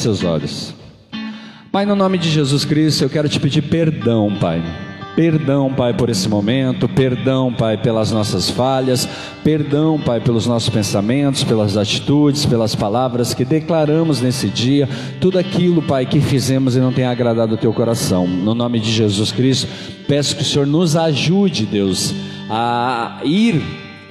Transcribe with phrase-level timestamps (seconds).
[0.00, 0.74] seus olhos.
[1.70, 4.60] Pai, no nome de Jesus Cristo, eu quero te pedir perdão, Pai.
[5.14, 9.08] Perdão, Pai, por esse momento, perdão, Pai, pelas nossas falhas,
[9.44, 14.88] perdão, Pai, pelos nossos pensamentos, pelas atitudes, pelas palavras que declaramos nesse dia,
[15.20, 18.26] tudo aquilo, Pai, que fizemos e não tem agradado o teu coração.
[18.26, 19.68] No nome de Jesus Cristo,
[20.08, 22.14] peço que o Senhor nos ajude, Deus,
[22.48, 23.62] a ir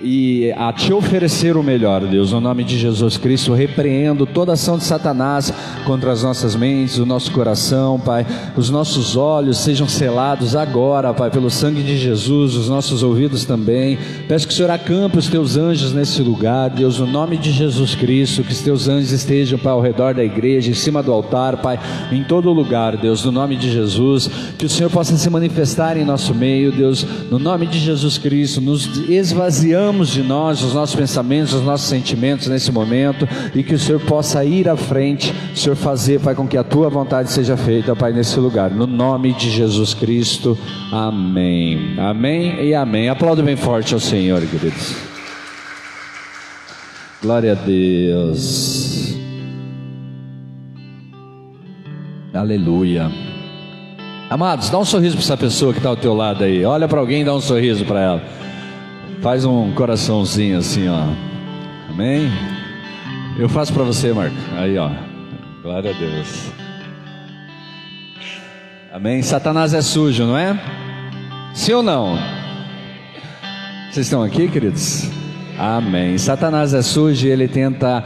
[0.01, 2.31] e a te oferecer o melhor, Deus.
[2.31, 5.53] No nome de Jesus Cristo, repreendo toda ação de Satanás
[5.85, 8.25] contra as nossas mentes, o nosso coração, Pai.
[8.55, 13.97] Os nossos olhos sejam selados agora, Pai, pelo sangue de Jesus, os nossos ouvidos também.
[14.27, 17.95] Peço que o Senhor acampe os teus anjos nesse lugar, Deus, no nome de Jesus
[17.95, 21.57] Cristo, que os teus anjos estejam, Pai, ao redor da igreja, em cima do altar,
[21.57, 21.79] Pai,
[22.11, 24.29] em todo lugar, Deus, no nome de Jesus.
[24.57, 28.61] Que o Senhor possa se manifestar em nosso meio, Deus, no nome de Jesus Cristo,
[28.61, 33.73] nos esvaziamos tiramos de nós os nossos pensamentos, os nossos sentimentos nesse momento e que
[33.73, 37.31] o Senhor possa ir à frente, o Senhor fazer, Pai, com que a tua vontade
[37.31, 38.69] seja feita, Pai, nesse lugar.
[38.69, 40.55] No nome de Jesus Cristo.
[40.91, 41.95] Amém.
[41.97, 43.09] Amém e amém.
[43.09, 44.95] Aplaudo bem forte ao Senhor, queridos.
[47.19, 49.15] Glória a Deus.
[52.31, 53.09] Aleluia.
[54.29, 56.63] Amados, dá um sorriso para essa pessoa que está ao teu lado aí.
[56.63, 58.48] Olha para alguém e dá um sorriso para ela.
[59.21, 61.03] Faz um coraçãozinho assim, ó.
[61.89, 62.31] Amém?
[63.37, 64.35] Eu faço para você, Marco.
[64.55, 64.89] Aí, ó.
[65.61, 66.49] Glória a Deus.
[68.93, 69.21] Amém?
[69.21, 70.57] Satanás é sujo, não é?
[71.53, 72.17] Sim ou não?
[73.91, 75.09] Vocês estão aqui, queridos?
[75.57, 76.17] Amém.
[76.17, 78.01] Satanás é sujo e ele tenta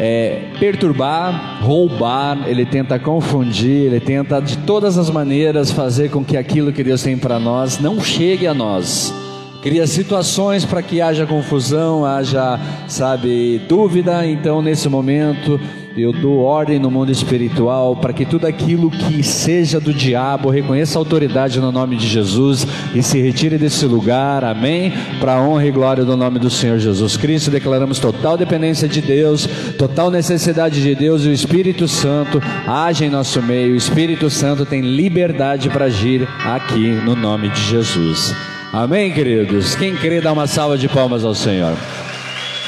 [0.00, 6.36] é, perturbar, roubar, ele tenta confundir, ele tenta de todas as maneiras fazer com que
[6.36, 9.25] aquilo que Deus tem para nós não chegue a nós
[9.66, 14.24] cria situações para que haja confusão, haja, sabe, dúvida.
[14.24, 15.58] Então, nesse momento,
[15.96, 20.96] eu dou ordem no mundo espiritual para que tudo aquilo que seja do diabo reconheça
[20.96, 24.92] a autoridade no nome de Jesus e se retire desse lugar, amém?
[25.18, 29.02] Para a honra e glória do nome do Senhor Jesus Cristo, declaramos total dependência de
[29.02, 33.72] Deus, total necessidade de Deus e o Espírito Santo age em nosso meio.
[33.72, 38.32] O Espírito Santo tem liberdade para agir aqui no nome de Jesus.
[38.72, 39.74] Amém, queridos?
[39.76, 41.76] Quem crê, dá uma salva de palmas ao Senhor.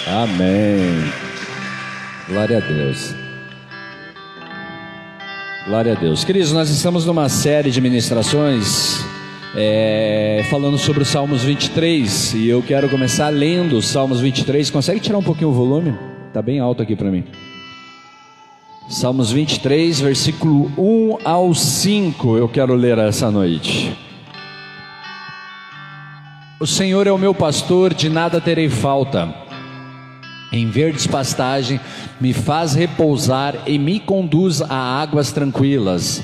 [0.06, 1.12] Amém.
[2.28, 3.14] Glória a Deus.
[5.66, 6.24] Glória a Deus.
[6.24, 9.04] Queridos, nós estamos numa série de ministrações
[9.54, 14.70] é, falando sobre os Salmos 23 e eu quero começar lendo os Salmos 23.
[14.70, 15.94] Consegue tirar um pouquinho o volume?
[16.28, 17.24] Está bem alto aqui para mim.
[18.88, 24.07] Salmos 23, versículo 1 ao 5, eu quero ler essa noite.
[26.60, 29.32] O Senhor é o meu pastor, de nada terei falta.
[30.52, 31.78] Em verdes pastagem
[32.20, 36.20] me faz repousar e me conduz a águas tranquilas.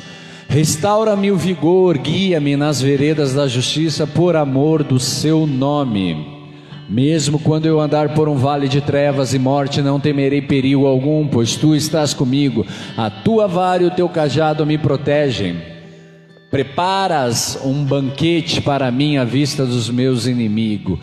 [0.48, 6.26] Restaura-me o vigor, guia-me nas veredas da justiça por amor do seu nome.
[6.90, 11.28] Mesmo quando eu andar por um vale de trevas e morte, não temerei perigo algum,
[11.28, 12.66] pois tu estás comigo.
[12.96, 15.73] A tua vara e o teu cajado me protegem.
[16.54, 21.00] Preparas um banquete para mim à vista dos meus inimigos.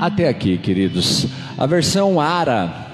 [0.00, 1.26] Até aqui, queridos.
[1.58, 2.86] A versão Ara,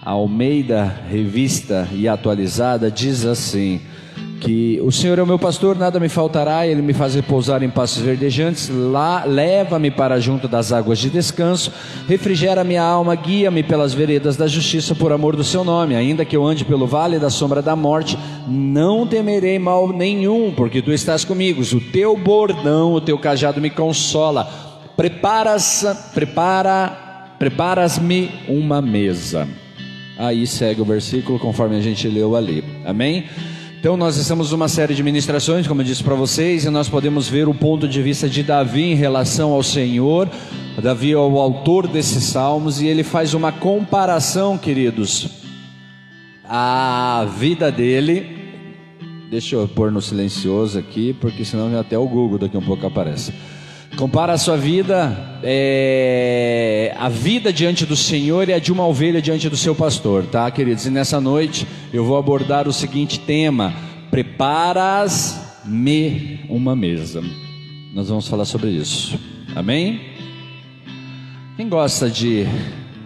[0.00, 3.80] Almeida, revista e atualizada, diz assim:
[4.40, 7.70] que o Senhor é o meu pastor, nada me faltará, ele me faz repousar em
[7.70, 11.72] passos verdejantes, lá leva-me para junto das águas de descanso,
[12.06, 16.36] refrigera minha alma, guia-me pelas veredas da justiça por amor do seu nome, ainda que
[16.36, 21.24] eu ande pelo vale da sombra da morte, não temerei mal nenhum, porque tu estás
[21.24, 24.48] comigo, o teu bordão, o teu cajado me consola.
[24.96, 25.84] Preparas,
[26.14, 29.46] prepara, preparas-me uma mesa.
[30.18, 32.64] Aí segue o versículo conforme a gente leu ali.
[32.84, 33.24] Amém?
[33.86, 37.28] Então, nós estamos numa série de ministrações, como eu disse para vocês, e nós podemos
[37.28, 40.28] ver o ponto de vista de Davi em relação ao Senhor.
[40.82, 45.28] Davi é o autor desses salmos e ele faz uma comparação, queridos,
[46.42, 48.26] a vida dele.
[49.30, 53.32] Deixa eu pôr no silencioso aqui, porque senão até o Google daqui um pouco aparece.
[53.96, 59.22] Compara a sua vida, é, a vida diante do Senhor e a de uma ovelha
[59.22, 60.84] diante do seu pastor, tá, queridos?
[60.84, 63.72] E nessa noite eu vou abordar o seguinte tema:
[64.10, 65.40] Preparas-me
[66.50, 67.22] uma mesa.
[67.94, 69.18] Nós vamos falar sobre isso,
[69.54, 70.02] amém?
[71.56, 72.46] Quem gosta de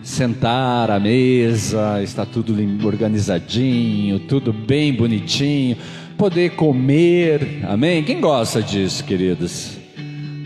[0.02, 2.52] sentar à mesa, está tudo
[2.84, 5.76] organizadinho, tudo bem bonitinho,
[6.18, 8.02] poder comer, amém?
[8.02, 9.79] Quem gosta disso, queridos?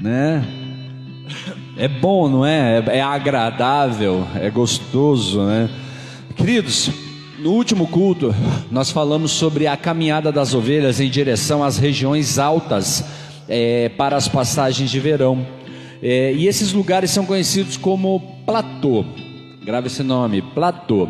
[0.04, 0.44] Né?
[1.78, 2.84] É bom, não é?
[2.88, 3.00] é?
[3.00, 5.70] Agradável, é gostoso, né?
[6.36, 6.90] Queridos,
[7.38, 8.34] no último culto,
[8.70, 13.02] nós falamos sobre a caminhada das ovelhas em direção às regiões altas
[13.48, 15.46] é, para as passagens de verão.
[16.02, 19.06] É, e esses lugares são conhecidos como platô.
[19.64, 21.08] Grave esse nome, platô.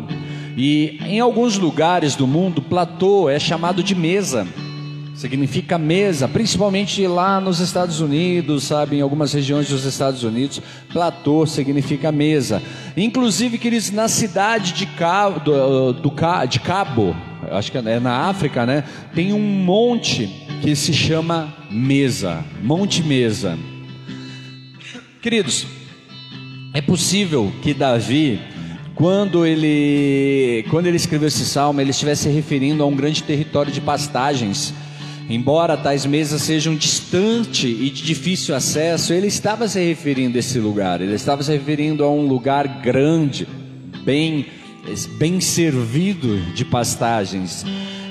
[0.55, 4.47] E em alguns lugares do mundo, platô é chamado de mesa
[5.15, 11.45] significa mesa, principalmente lá nos Estados Unidos, sabe, em algumas regiões dos Estados Unidos, platô
[11.45, 12.61] significa mesa.
[12.97, 17.15] Inclusive, queridos, na cidade de Cabo, do, do, de Cabo,
[17.51, 18.83] acho que é na África, né,
[19.13, 20.27] tem um monte
[20.61, 23.57] que se chama mesa, Monte Mesa.
[25.21, 25.65] Queridos,
[26.73, 28.39] é possível que Davi
[28.95, 33.69] quando ele, quando ele escreveu esse salmo, ele estivesse se referindo a um grande território
[33.69, 34.73] de pastagens
[35.29, 40.59] Embora tais mesas sejam distante e de difícil acesso, ele estava se referindo a esse
[40.59, 41.01] lugar.
[41.01, 43.47] Ele estava se referindo a um lugar grande,
[44.03, 44.45] bem
[45.17, 47.65] bem servido de pastagens.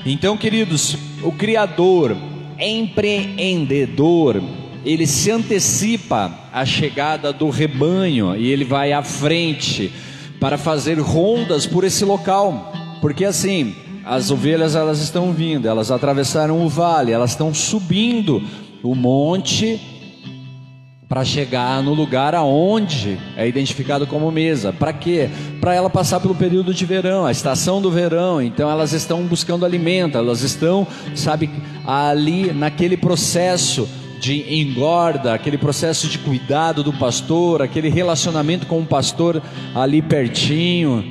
[0.05, 2.17] Então, queridos, o criador,
[2.59, 4.43] empreendedor,
[4.85, 9.91] ele se antecipa à chegada do rebanho e ele vai à frente
[10.39, 12.73] para fazer rondas por esse local.
[13.01, 13.73] Porque assim,
[14.05, 18.41] as ovelhas elas estão vindo, elas atravessaram o vale, elas estão subindo
[18.83, 19.81] o monte
[21.09, 24.71] para chegar no lugar aonde é identificado como mesa.
[24.71, 25.29] Para quê?
[25.59, 28.41] Para ela passar pelo período de verão, a estação do verão.
[28.41, 31.49] Então elas estão buscando alimento, elas estão, sabe,
[31.85, 33.87] ali naquele processo
[34.19, 39.41] de engorda, aquele processo de cuidado do pastor, aquele relacionamento com o pastor
[39.73, 41.03] ali pertinho.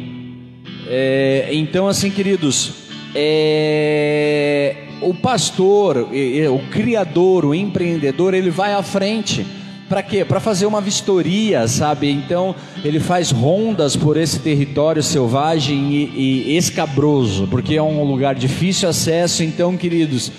[0.87, 2.84] É, então, assim, queridos,
[3.15, 9.47] é, o pastor, o criador, o empreendedor, ele vai à frente.
[9.89, 10.25] Para quê?
[10.25, 12.11] Para fazer uma vistoria, sabe?
[12.11, 18.35] Então ele faz rondas por esse território selvagem e, e escabroso, porque é um lugar
[18.35, 19.45] difícil acesso.
[19.45, 20.33] Então, queridos,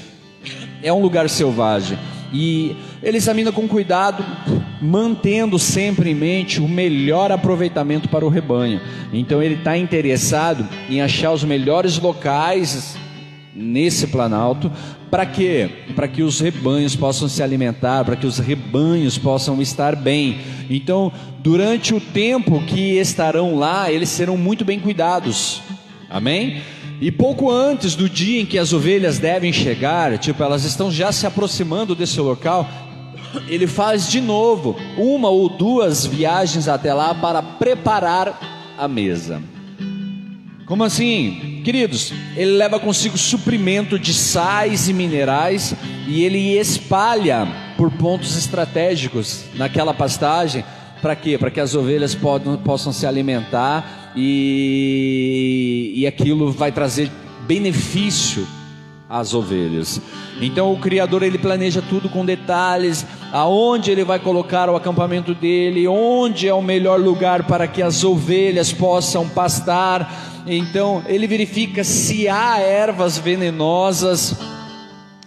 [0.82, 1.98] é um lugar selvagem.
[2.34, 4.26] E ele examina com cuidado,
[4.82, 8.82] mantendo sempre em mente o melhor aproveitamento para o rebanho.
[9.14, 12.98] Então ele está interessado em achar os melhores locais
[13.56, 14.72] nesse planalto.
[15.10, 15.70] Para quê?
[15.96, 20.40] Para que os rebanhos possam se alimentar, para que os rebanhos possam estar bem.
[20.70, 25.62] Então, durante o tempo que estarão lá, eles serão muito bem cuidados.
[26.10, 26.62] Amém?
[27.00, 31.12] E pouco antes do dia em que as ovelhas devem chegar, tipo, elas estão já
[31.12, 32.70] se aproximando desse local,
[33.48, 39.42] ele faz de novo uma ou duas viagens até lá para preparar a mesa.
[40.66, 41.62] Como assim?
[41.64, 45.76] Queridos, ele leva consigo suprimento de sais e minerais
[46.08, 47.48] e ele espalha
[47.78, 50.64] por pontos estratégicos naquela pastagem.
[51.02, 51.38] Para quê?
[51.38, 57.12] Para que as ovelhas podam, possam se alimentar e, e aquilo vai trazer
[57.46, 58.48] benefício
[59.10, 60.02] às ovelhas.
[60.42, 63.06] Então o criador ele planeja tudo com detalhes,
[63.36, 68.02] aonde ele vai colocar o acampamento dele, onde é o melhor lugar para que as
[68.02, 70.42] ovelhas possam pastar.
[70.48, 74.38] Então ele verifica se há ervas venenosas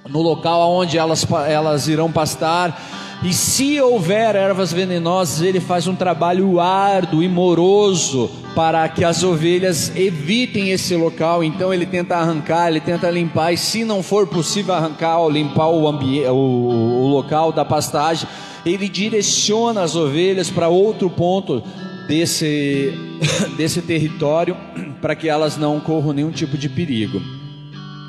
[0.09, 2.81] no local onde elas, elas irão pastar
[3.21, 9.25] e se houver ervas venenosas, ele faz um trabalho árduo e moroso para que as
[9.25, 11.43] ovelhas evitem esse local.
[11.43, 15.67] Então ele tenta arrancar, ele tenta limpar, e se não for possível arrancar ou limpar
[15.67, 18.29] o, ambiente, o local da pastagem,
[18.65, 21.63] ele direciona as ovelhas para outro ponto
[22.07, 22.93] desse,
[23.57, 24.57] desse território
[25.01, 27.21] para que elas não corram nenhum tipo de perigo.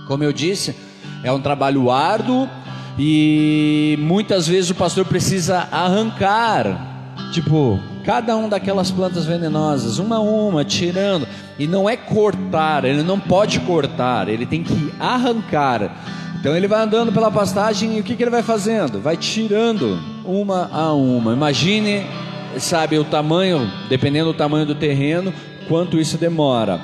[0.08, 0.76] Como eu disse,
[1.24, 2.50] é um trabalho árduo
[2.98, 10.20] e muitas vezes o pastor precisa arrancar, tipo, cada um daquelas plantas venenosas, uma a
[10.20, 11.28] uma, tirando.
[11.58, 15.96] E não é cortar, ele não pode cortar, ele tem que arrancar.
[16.40, 19.02] Então ele vai andando pela pastagem e o que, que ele vai fazendo?
[19.02, 21.34] Vai tirando uma a uma.
[21.34, 22.06] Imagine,
[22.58, 25.34] sabe, o tamanho, dependendo do tamanho do terreno,
[25.68, 26.80] quanto isso demora.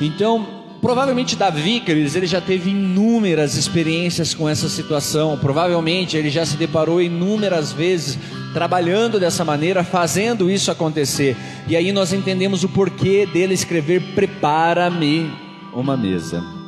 [0.00, 5.36] Então, Provavelmente Davi, queridos, ele já teve inúmeras experiências com essa situação.
[5.36, 8.18] Provavelmente ele já se deparou inúmeras vezes
[8.54, 11.36] trabalhando dessa maneira, fazendo isso acontecer.
[11.68, 15.30] E aí nós entendemos o porquê dele escrever: Prepara-me
[15.74, 16.59] uma mesa.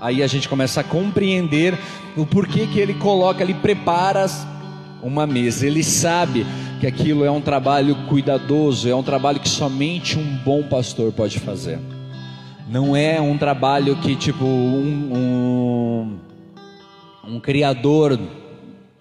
[0.00, 1.76] Aí a gente começa a compreender
[2.16, 4.46] o porquê que ele coloca ali: Preparas
[5.02, 5.66] uma mesa.
[5.66, 6.46] Ele sabe
[6.80, 11.38] que aquilo é um trabalho cuidadoso, é um trabalho que somente um bom pastor pode
[11.40, 11.78] fazer.
[12.68, 16.18] Não é um trabalho que, tipo, um,
[17.24, 18.18] um, um criador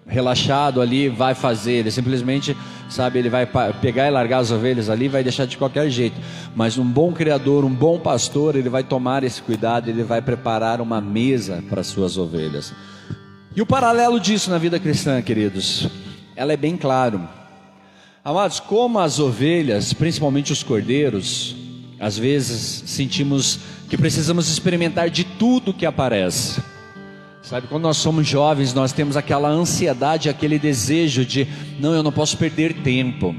[0.07, 1.73] relaxado ali vai fazer.
[1.73, 2.55] Ele simplesmente
[2.89, 3.19] sabe?
[3.19, 3.47] Ele vai
[3.81, 6.19] pegar e largar as ovelhas ali, vai deixar de qualquer jeito.
[6.55, 10.81] Mas um bom criador, um bom pastor, ele vai tomar esse cuidado, ele vai preparar
[10.81, 12.73] uma mesa para as suas ovelhas.
[13.55, 15.87] E o paralelo disso na vida cristã, queridos,
[16.35, 17.27] ela é bem claro.
[18.23, 21.55] Amados, como as ovelhas, principalmente os cordeiros,
[21.99, 23.59] às vezes sentimos
[23.89, 26.61] que precisamos experimentar de tudo que aparece.
[27.47, 31.47] Sabe, quando nós somos jovens, nós temos aquela ansiedade, aquele desejo de,
[31.79, 33.33] não, eu não posso perder tempo.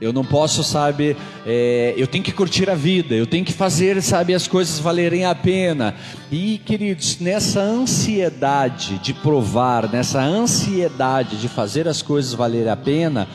[0.00, 4.02] Eu não posso, sabe, é, eu tenho que curtir a vida, eu tenho que fazer,
[4.02, 5.94] sabe, as coisas valerem a pena.
[6.32, 13.28] E, queridos, nessa ansiedade de provar, nessa ansiedade de fazer as coisas valerem a pena,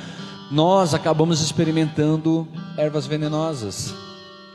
[0.51, 2.45] nós acabamos experimentando
[2.75, 3.93] ervas venenosas.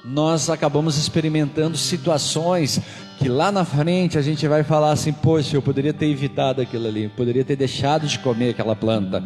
[0.04, 2.78] Nós acabamos experimentando situações
[3.18, 6.86] que lá na frente a gente vai falar assim: poxa, eu poderia ter evitado aquilo
[6.86, 9.22] ali, poderia ter deixado de comer aquela planta.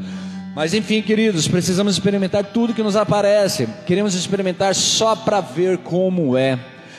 [0.55, 3.69] Mas enfim, queridos, precisamos experimentar tudo que nos aparece.
[3.87, 6.59] Queremos experimentar só para ver como é.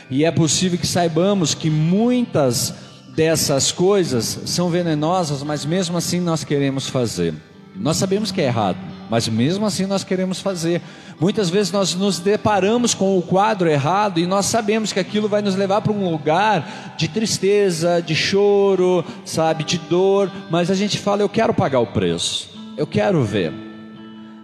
[0.09, 2.73] E é possível que saibamos que muitas
[3.15, 7.33] dessas coisas são venenosas, mas mesmo assim nós queremos fazer.
[7.79, 8.77] Nós sabemos que é errado,
[9.09, 10.81] mas mesmo assim nós queremos fazer.
[11.19, 15.41] Muitas vezes nós nos deparamos com o quadro errado e nós sabemos que aquilo vai
[15.41, 20.97] nos levar para um lugar de tristeza, de choro, sabe, de dor, mas a gente
[20.97, 23.69] fala: eu quero pagar o preço, eu quero ver.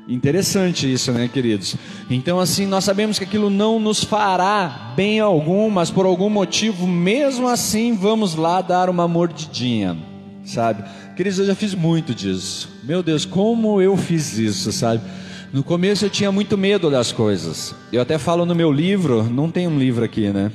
[0.08, 1.76] Interessante isso, né, queridos?
[2.12, 6.86] Então, assim, nós sabemos que aquilo não nos fará bem algum, mas por algum motivo,
[6.86, 9.98] mesmo assim, vamos lá dar uma mordidinha,
[10.44, 10.84] sabe?
[11.16, 12.70] Queridos, eu já fiz muito disso.
[12.84, 15.02] Meu Deus, como eu fiz isso, sabe?
[15.54, 17.74] No começo eu tinha muito medo das coisas.
[17.90, 20.52] Eu até falo no meu livro, não tem um livro aqui, né?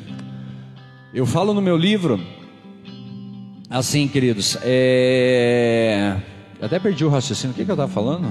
[1.14, 2.21] Eu falo no meu livro,
[3.71, 6.17] assim, queridos, é...
[6.61, 7.52] Eu até perdi o raciocínio.
[7.52, 8.31] O que, que eu estava falando?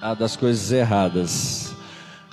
[0.00, 1.69] Ah, das coisas erradas.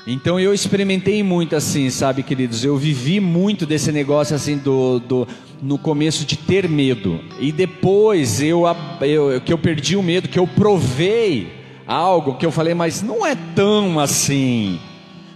[0.08, 2.64] Então eu experimentei muito assim, sabe, queridos?
[2.64, 5.28] Eu vivi muito desse negócio assim do, do
[5.62, 7.20] no começo de ter medo.
[7.42, 8.64] E depois eu,
[9.02, 11.52] eu que eu perdi o medo, que eu provei
[11.86, 14.80] algo que eu falei, mas não é tão assim.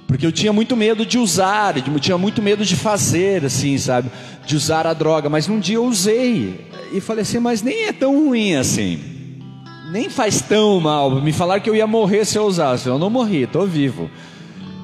[0.07, 4.09] Porque eu tinha muito medo de usar, eu tinha muito medo de fazer, assim, sabe?
[4.45, 5.27] De usar a droga.
[5.27, 8.99] Mas um dia eu usei e falei assim, mas nem é tão ruim assim.
[9.91, 11.11] Nem faz tão mal.
[11.21, 12.87] Me falaram que eu ia morrer se eu usasse.
[12.87, 14.09] Eu não morri, estou vivo.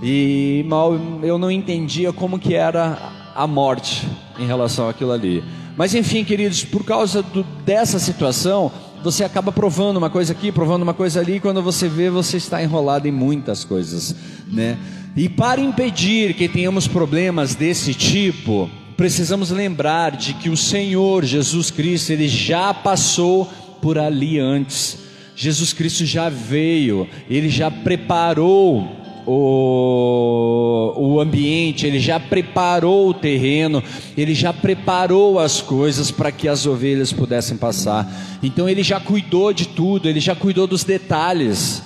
[0.01, 2.97] E mal eu não entendia como que era
[3.35, 4.07] a morte
[4.39, 5.43] em relação àquilo ali.
[5.75, 8.71] Mas enfim, queridos, por causa do, dessa situação,
[9.03, 12.37] você acaba provando uma coisa aqui, provando uma coisa ali, e quando você vê, você
[12.37, 14.15] está enrolado em muitas coisas,
[14.47, 14.77] né?
[15.15, 21.69] E para impedir que tenhamos problemas desse tipo, precisamos lembrar de que o Senhor Jesus
[21.71, 23.45] Cristo, ele já passou
[23.81, 24.99] por ali antes.
[25.35, 28.96] Jesus Cristo já veio, ele já preparou
[29.29, 33.83] o, o ambiente, ele já preparou o terreno,
[34.17, 38.09] ele já preparou as coisas para que as ovelhas pudessem passar.
[38.41, 41.83] Então ele já cuidou de tudo, ele já cuidou dos detalhes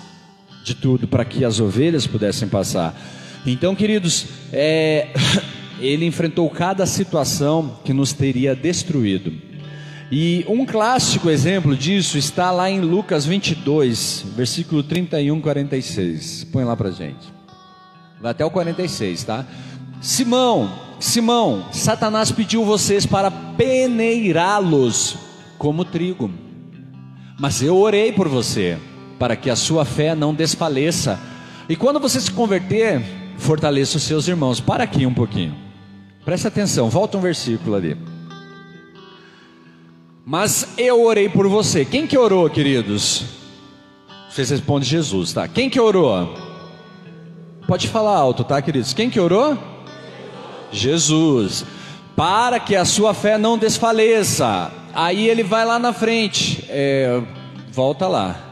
[0.63, 2.95] de tudo para que as ovelhas pudessem passar.
[3.43, 5.07] Então, queridos, é,
[5.81, 9.33] ele enfrentou cada situação que nos teria destruído.
[10.11, 16.43] E um clássico exemplo disso está lá em Lucas 22, versículo 31, 46.
[16.51, 17.31] Põe lá para gente.
[18.19, 19.45] Vai até o 46, tá?
[20.01, 25.15] Simão, Simão, Satanás pediu vocês para peneirá-los
[25.57, 26.29] como trigo.
[27.39, 28.77] Mas eu orei por você,
[29.17, 31.17] para que a sua fé não desfaleça.
[31.69, 33.01] E quando você se converter,
[33.37, 34.59] fortaleça os seus irmãos.
[34.59, 35.55] Para aqui um pouquinho.
[36.25, 38.10] Presta atenção, volta um versículo ali.
[40.25, 41.83] Mas eu orei por você.
[41.83, 43.25] Quem que orou, queridos?
[44.29, 45.47] Vocês respondem Jesus, tá?
[45.47, 46.33] Quem que orou?
[47.67, 48.93] Pode falar alto, tá, queridos?
[48.93, 49.57] Quem que orou?
[50.71, 51.65] Jesus.
[52.15, 54.71] Para que a sua fé não desfaleça.
[54.93, 56.63] Aí ele vai lá na frente.
[56.69, 57.21] É,
[57.71, 58.51] volta lá.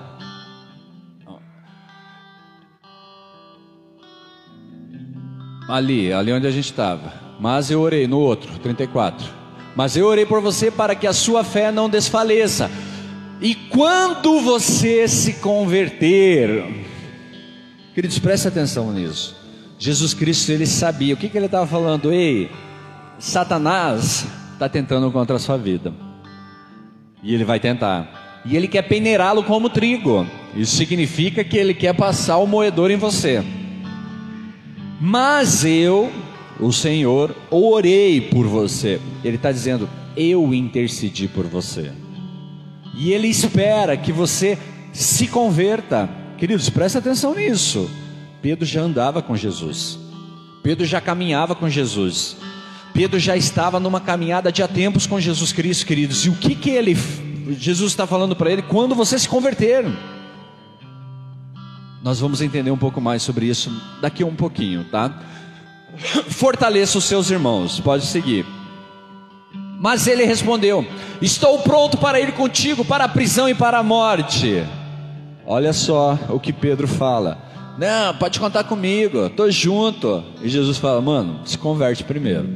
[5.70, 7.14] Ali, ali onde a gente estava.
[7.40, 9.39] Mas eu orei no outro, 34.
[9.76, 12.70] Mas eu orei por você para que a sua fé não desfaleça.
[13.42, 16.86] E quando você se converter,
[17.96, 19.36] queridos, preste atenção nisso.
[19.78, 22.12] Jesus Cristo, ele sabia o que, que ele estava falando.
[22.12, 22.52] Ei,
[23.18, 25.94] Satanás está tentando contra a sua vida.
[27.24, 28.42] E ele vai tentar.
[28.46, 30.28] E ele quer peneirá-lo como trigo.
[30.54, 33.44] Isso significa que ele quer passar o moedor em você.
[35.00, 36.12] Mas eu
[36.60, 39.00] o Senhor, orei por você.
[39.24, 41.92] Ele está dizendo, eu intercedi por você.
[42.96, 44.58] E Ele espera que você
[44.92, 46.10] se converta.
[46.38, 47.90] Queridos, presta atenção nisso.
[48.42, 49.98] Pedro já andava com Jesus.
[50.62, 52.36] Pedro já caminhava com Jesus.
[52.94, 56.26] Pedro já estava numa caminhada de há tempos com Jesus Cristo, queridos.
[56.26, 56.98] E o que que ele
[57.58, 59.86] Jesus está falando para ele quando você se converter?
[62.04, 65.22] Nós vamos entender um pouco mais sobre isso daqui a um pouquinho, tá?
[66.30, 67.80] Fortaleça os seus irmãos.
[67.80, 68.46] Pode seguir.
[69.80, 70.86] Mas ele respondeu:
[71.22, 74.64] Estou pronto para ir contigo para a prisão e para a morte.
[75.46, 77.38] Olha só o que Pedro fala.
[77.78, 80.24] Não, pode contar comigo, estou junto.
[80.42, 82.48] E Jesus fala: Mano, se converte primeiro.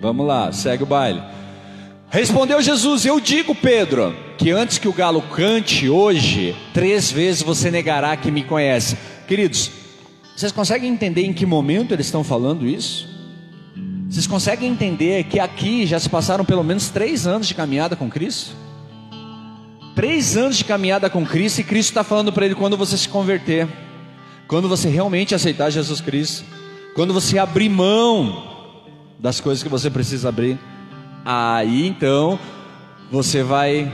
[0.00, 1.20] Vamos lá, segue o baile.
[2.08, 7.70] Respondeu Jesus: Eu digo, Pedro, que antes que o galo cante hoje, três vezes você
[7.70, 8.96] negará que me conhece.
[9.26, 9.70] Queridos,
[10.36, 13.08] vocês conseguem entender em que momento eles estão falando isso?
[14.08, 18.10] Vocês conseguem entender que aqui já se passaram pelo menos três anos de caminhada com
[18.10, 18.54] Cristo?
[19.94, 23.08] Três anos de caminhada com Cristo e Cristo está falando para ele quando você se
[23.08, 23.68] converter,
[24.48, 26.44] quando você realmente aceitar Jesus Cristo,
[26.96, 28.42] quando você abrir mão
[29.20, 30.58] das coisas que você precisa abrir.
[31.24, 32.38] Aí então
[33.10, 33.92] você vai,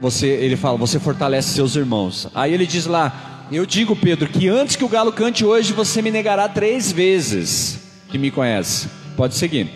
[0.00, 2.26] você, ele fala, você fortalece seus irmãos.
[2.34, 6.02] Aí ele diz lá, eu digo Pedro que antes que o galo cante hoje você
[6.02, 8.88] me negará três vezes que me conhece.
[9.16, 9.70] Pode seguir.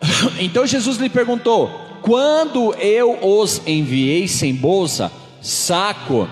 [0.38, 1.70] Então Jesus lhe perguntou:
[2.02, 6.28] quando eu os enviei sem bolsa, saco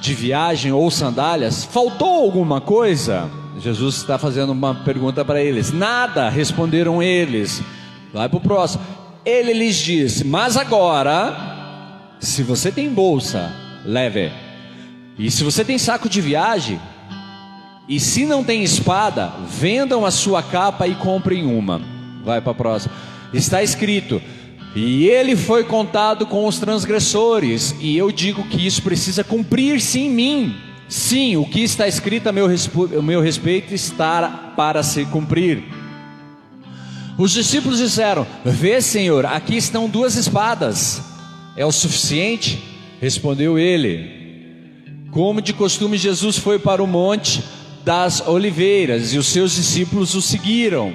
[0.00, 3.28] de viagem ou sandálias, faltou alguma coisa?
[3.60, 5.70] Jesus está fazendo uma pergunta para eles.
[5.70, 7.62] Nada, responderam eles.
[8.12, 8.82] Vai para o próximo.
[9.24, 13.52] Ele lhes disse: Mas agora, se você tem bolsa,
[13.84, 14.49] leve.
[15.20, 16.80] E se você tem saco de viagem,
[17.86, 21.78] e se não tem espada, vendam a sua capa e comprem uma.
[22.24, 22.94] Vai para a próxima.
[23.30, 24.22] Está escrito:
[24.74, 30.08] E ele foi contado com os transgressores, e eu digo que isso precisa cumprir-se em
[30.08, 30.56] mim.
[30.88, 35.62] Sim, o que está escrito a meu, a meu respeito está para se cumprir.
[37.18, 41.02] Os discípulos disseram: Vê, Senhor, aqui estão duas espadas.
[41.54, 42.58] É o suficiente?
[43.02, 44.19] Respondeu ele.
[45.10, 47.42] Como de costume, Jesus foi para o monte
[47.84, 50.92] das oliveiras e os seus discípulos o seguiram.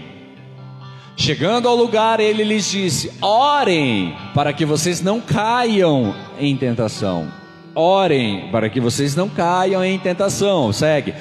[1.18, 7.30] Chegando ao lugar, ele lhes disse: Orem para que vocês não caiam em tentação.
[7.74, 10.72] Orem para que vocês não caiam em tentação.
[10.72, 11.14] Segue.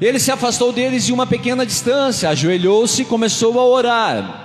[0.00, 4.38] Ele se afastou deles de uma pequena distância, ajoelhou-se e começou a orar.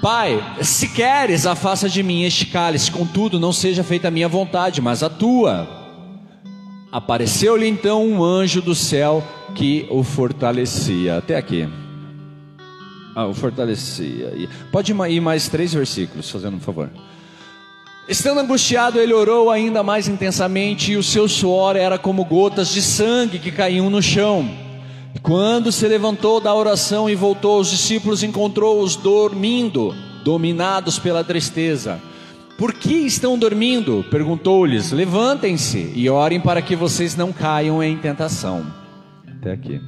[0.00, 4.80] Pai, se queres, afasta de mim este cálice, contudo, não seja feita a minha vontade,
[4.80, 5.79] mas a tua.
[6.92, 9.22] Apareceu-lhe então um anjo do céu
[9.54, 11.18] que o fortalecia.
[11.18, 11.68] Até aqui.
[13.14, 14.48] Ah, o fortalecia.
[14.72, 16.90] Pode ir mais três versículos, fazendo um favor.
[18.08, 22.82] Estando angustiado, ele orou ainda mais intensamente, e o seu suor era como gotas de
[22.82, 24.50] sangue que caíam no chão.
[25.22, 32.00] Quando se levantou da oração e voltou aos discípulos, encontrou-os dormindo, dominados pela tristeza.
[32.60, 34.04] Por que estão dormindo?
[34.10, 34.92] perguntou-lhes.
[34.92, 38.66] Levantem-se e orem para que vocês não caiam em tentação.
[39.26, 39.80] Até aqui.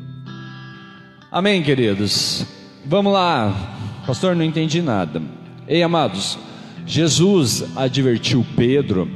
[1.31, 2.47] Amém, queridos.
[2.87, 3.77] Vamos lá.
[4.07, 5.21] Pastor, não entendi nada.
[5.69, 6.39] Ei, amados.
[6.87, 9.07] Jesus advertiu Pedro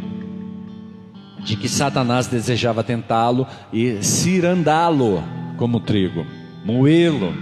[1.42, 5.24] de que Satanás desejava tentá-lo e cirandá-lo
[5.56, 6.26] como trigo,
[6.62, 7.32] moê-lo.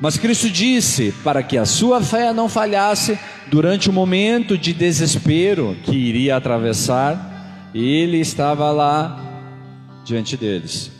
[0.00, 3.16] Mas Cristo disse para que a sua fé não falhasse
[3.50, 9.20] durante o momento de desespero que iria atravessar, ele estava lá
[10.04, 10.92] diante deles.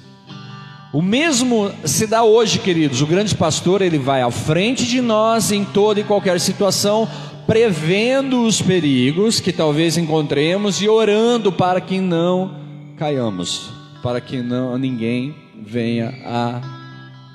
[0.92, 3.02] O mesmo se dá hoje, queridos.
[3.02, 7.08] O grande pastor, ele vai à frente de nós em toda e qualquer situação,
[7.48, 12.56] prevendo os perigos que talvez encontremos e orando para que não
[12.96, 13.70] caiamos,
[14.02, 15.34] para que não ninguém
[15.66, 16.60] venha a,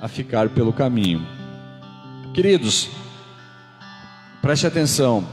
[0.00, 1.20] a ficar pelo caminho.
[2.32, 2.88] Queridos,
[4.42, 5.24] preste atenção.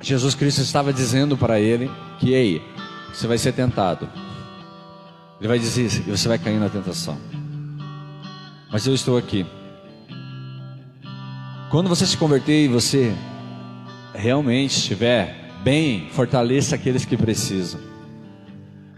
[0.00, 2.62] Jesus Cristo estava dizendo para ele que, ei,
[3.12, 4.08] você vai ser tentado.
[5.38, 7.18] Ele vai dizer, você vai cair na tentação.
[8.70, 9.46] Mas eu estou aqui.
[11.70, 13.14] Quando você se converter e você
[14.14, 17.80] realmente estiver bem, fortaleça aqueles que precisam.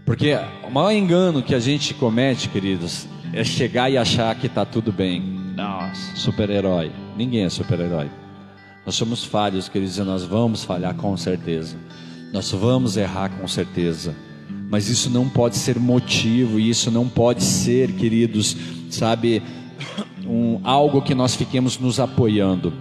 [0.05, 4.65] Porque o maior engano que a gente comete, queridos, é chegar e achar que está
[4.65, 5.21] tudo bem.
[5.55, 6.91] Nossa, super-herói.
[7.17, 8.09] Ninguém é super-herói.
[8.85, 11.75] Nós somos falhos, queridos, e nós vamos falhar com certeza.
[12.31, 14.15] Nós vamos errar com certeza.
[14.69, 18.55] Mas isso não pode ser motivo, e isso não pode ser, queridos,
[18.89, 19.41] sabe,
[20.27, 22.73] um, algo que nós fiquemos nos apoiando.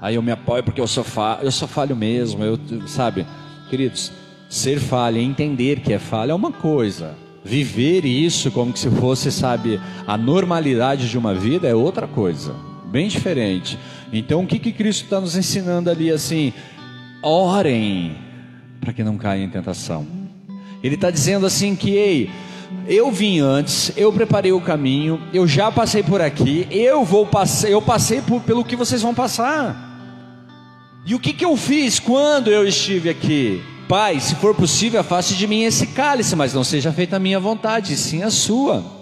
[0.00, 3.26] Aí eu me apoio porque eu sou falho, eu sou falho mesmo, eu, sabe?
[3.70, 4.10] Queridos,
[4.48, 7.14] ser falha, entender que é falha é uma coisa.
[7.44, 12.54] viver isso como se fosse, sabe, a normalidade de uma vida é outra coisa,
[12.86, 13.78] bem diferente.
[14.12, 16.52] Então, o que, que Cristo está nos ensinando ali assim?
[17.22, 18.14] Orem
[18.80, 20.06] para que não caia em tentação.
[20.82, 22.30] Ele está dizendo assim que, ei,
[22.88, 27.70] eu vim antes, eu preparei o caminho, eu já passei por aqui, eu vou passar,
[27.70, 29.90] eu passei por, pelo que vocês vão passar.
[31.06, 33.62] E o que, que eu fiz quando eu estive aqui?
[33.88, 37.38] Pai, se for possível, afaste de mim esse cálice, mas não seja feita a minha
[37.38, 39.01] vontade, sim a sua.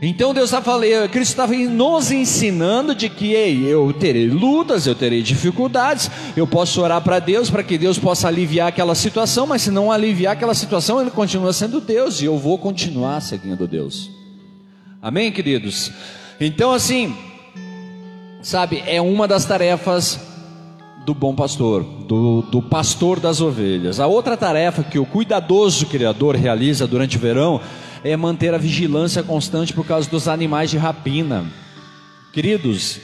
[0.00, 4.94] Então Deus está falando, Cristo estava nos ensinando de que ei, eu terei lutas, eu
[4.94, 9.62] terei dificuldades, eu posso orar para Deus para que Deus possa aliviar aquela situação, mas
[9.62, 14.08] se não aliviar aquela situação, Ele continua sendo Deus e eu vou continuar seguindo Deus.
[15.02, 15.90] Amém, queridos?
[16.40, 17.16] Então, assim,
[18.40, 20.20] sabe, é uma das tarefas
[21.04, 23.98] do bom pastor, do, do pastor das ovelhas.
[23.98, 27.60] A outra tarefa que o cuidadoso Criador realiza durante o verão
[28.04, 31.44] é manter a vigilância constante por causa dos animais de rapina.
[32.32, 33.00] Queridos,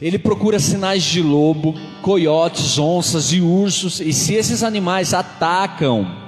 [0.00, 6.22] ele procura sinais de lobo, coiotes, onças e ursos, e se esses animais atacam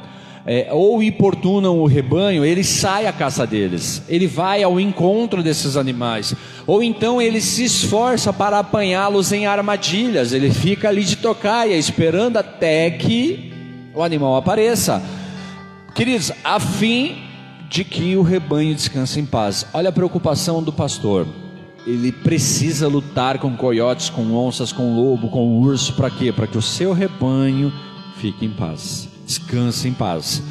[0.46, 5.76] é, ou importunam o rebanho, ele sai à caça deles, ele vai ao encontro desses
[5.76, 6.34] animais,
[6.66, 12.36] ou então ele se esforça para apanhá-los em armadilhas, ele fica ali de tocaia, esperando
[12.36, 13.52] até que
[13.94, 15.02] o animal apareça.
[15.94, 17.23] Queridos, a fim
[17.74, 19.66] de que o rebanho descanse em paz.
[19.74, 21.26] Olha a preocupação do pastor.
[21.84, 26.30] Ele precisa lutar com coiotes, com onças, com lobo, com urso, para quê?
[26.30, 27.72] Para que o seu rebanho
[28.20, 30.42] fique em paz descanse em paz.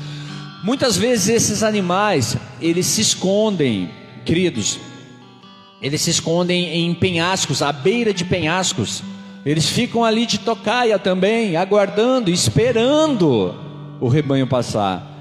[0.63, 3.89] Muitas vezes esses animais, eles se escondem,
[4.25, 4.79] queridos,
[5.81, 9.03] eles se escondem em penhascos, à beira de penhascos.
[9.45, 13.53] Eles ficam ali de tocaia também, aguardando, esperando
[13.99, 15.12] o rebanho passar.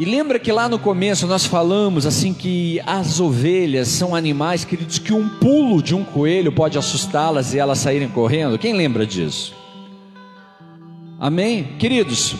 [0.00, 4.98] E lembra que lá no começo nós falamos assim que as ovelhas são animais, queridos,
[4.98, 8.58] que um pulo de um coelho pode assustá-las e elas saírem correndo?
[8.58, 9.54] Quem lembra disso?
[11.18, 11.76] Amém?
[11.78, 12.34] Queridos,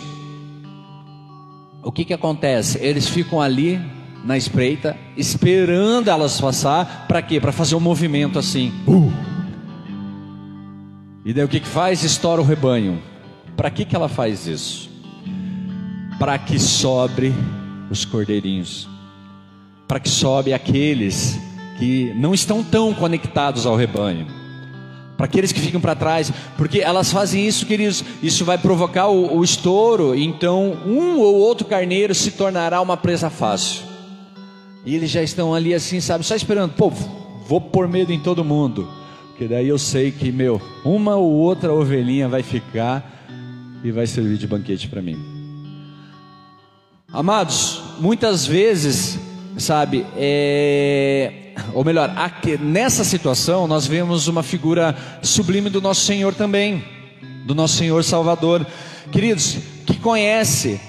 [1.83, 2.79] o que que acontece?
[2.81, 3.79] Eles ficam ali
[4.25, 7.39] na espreita, esperando elas passar, para quê?
[7.39, 8.73] Para fazer um movimento assim.
[8.87, 9.13] Uh!
[11.23, 12.03] E daí o que que faz?
[12.03, 12.99] Estoura o rebanho.
[13.55, 14.90] Para que que ela faz isso?
[16.21, 17.33] Para que sobre
[17.89, 18.87] os cordeirinhos.
[19.87, 21.35] Para que sobe aqueles
[21.79, 24.27] que não estão tão conectados ao rebanho
[25.17, 29.37] para aqueles que ficam para trás, porque elas fazem isso, queridos, isso vai provocar o,
[29.37, 33.83] o estouro, então um ou outro carneiro se tornará uma presa fácil.
[34.83, 36.91] E eles já estão ali assim, sabe, só esperando, pô,
[37.47, 38.87] vou pôr medo em todo mundo,
[39.27, 43.23] porque daí eu sei que, meu, uma ou outra ovelhinha vai ficar
[43.83, 45.30] e vai servir de banquete para mim.
[47.13, 49.19] Amados, muitas vezes,
[49.57, 51.41] sabe, é
[51.73, 56.83] ou melhor, aqui, nessa situação nós vemos uma figura sublime do nosso Senhor também,
[57.45, 58.65] do nosso Senhor Salvador,
[59.11, 60.79] queridos, que conhece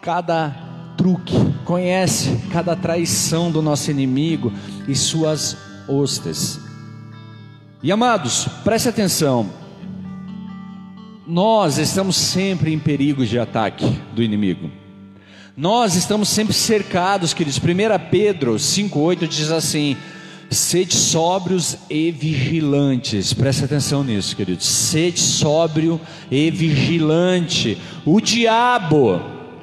[0.00, 0.50] cada
[0.96, 4.52] truque, conhece cada traição do nosso inimigo
[4.86, 5.56] e suas
[5.88, 6.60] hostes.
[7.82, 9.50] E amados, preste atenção,
[11.26, 14.81] nós estamos sempre em perigo de ataque do inimigo.
[15.56, 17.58] Nós estamos sempre cercados, queridos.
[17.58, 17.62] 1
[18.10, 19.98] Pedro 5,8 diz assim:
[20.50, 23.34] Sede sóbrios e vigilantes.
[23.34, 24.66] Presta atenção nisso, queridos.
[24.66, 27.76] Sede sóbrio e vigilante.
[28.06, 29.20] O diabo,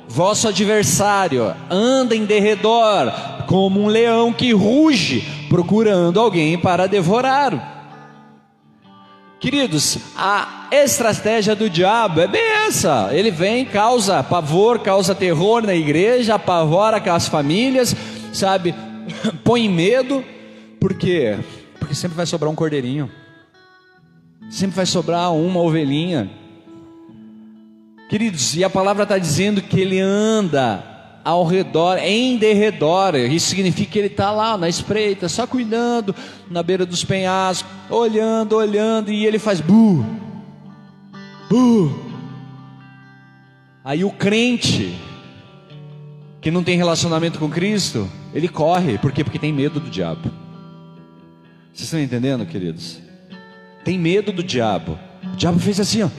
[0.08, 3.12] vosso adversário, anda em derredor
[3.48, 7.79] como um leão que ruge, procurando alguém para devorar.
[9.40, 13.10] Queridos, a estratégia do diabo é bem essa.
[13.14, 17.96] Ele vem, causa pavor, causa terror na igreja, apavora com as famílias,
[18.34, 18.76] sabe?
[19.46, 20.26] Põe medo
[20.78, 21.38] por quê?
[21.80, 23.10] Porque sempre vai sobrar um cordeirinho.
[24.50, 26.30] Sempre vai sobrar uma ovelhinha.
[28.10, 30.84] Queridos, e a palavra está dizendo que ele anda
[31.30, 33.16] ao redor, em derredor.
[33.16, 36.16] Isso significa que ele está lá na espreita, só cuidando,
[36.50, 40.04] na beira dos penhascos, olhando, olhando, e ele faz bu,
[41.48, 41.94] bu.
[43.84, 44.98] Aí o crente
[46.42, 49.24] que não tem relacionamento com Cristo, ele corre, por quê?
[49.24, 50.32] Porque tem medo do diabo.
[51.72, 53.00] Vocês estão entendendo, queridos?
[53.84, 54.98] Tem medo do diabo.
[55.24, 56.10] O diabo fez assim, ó.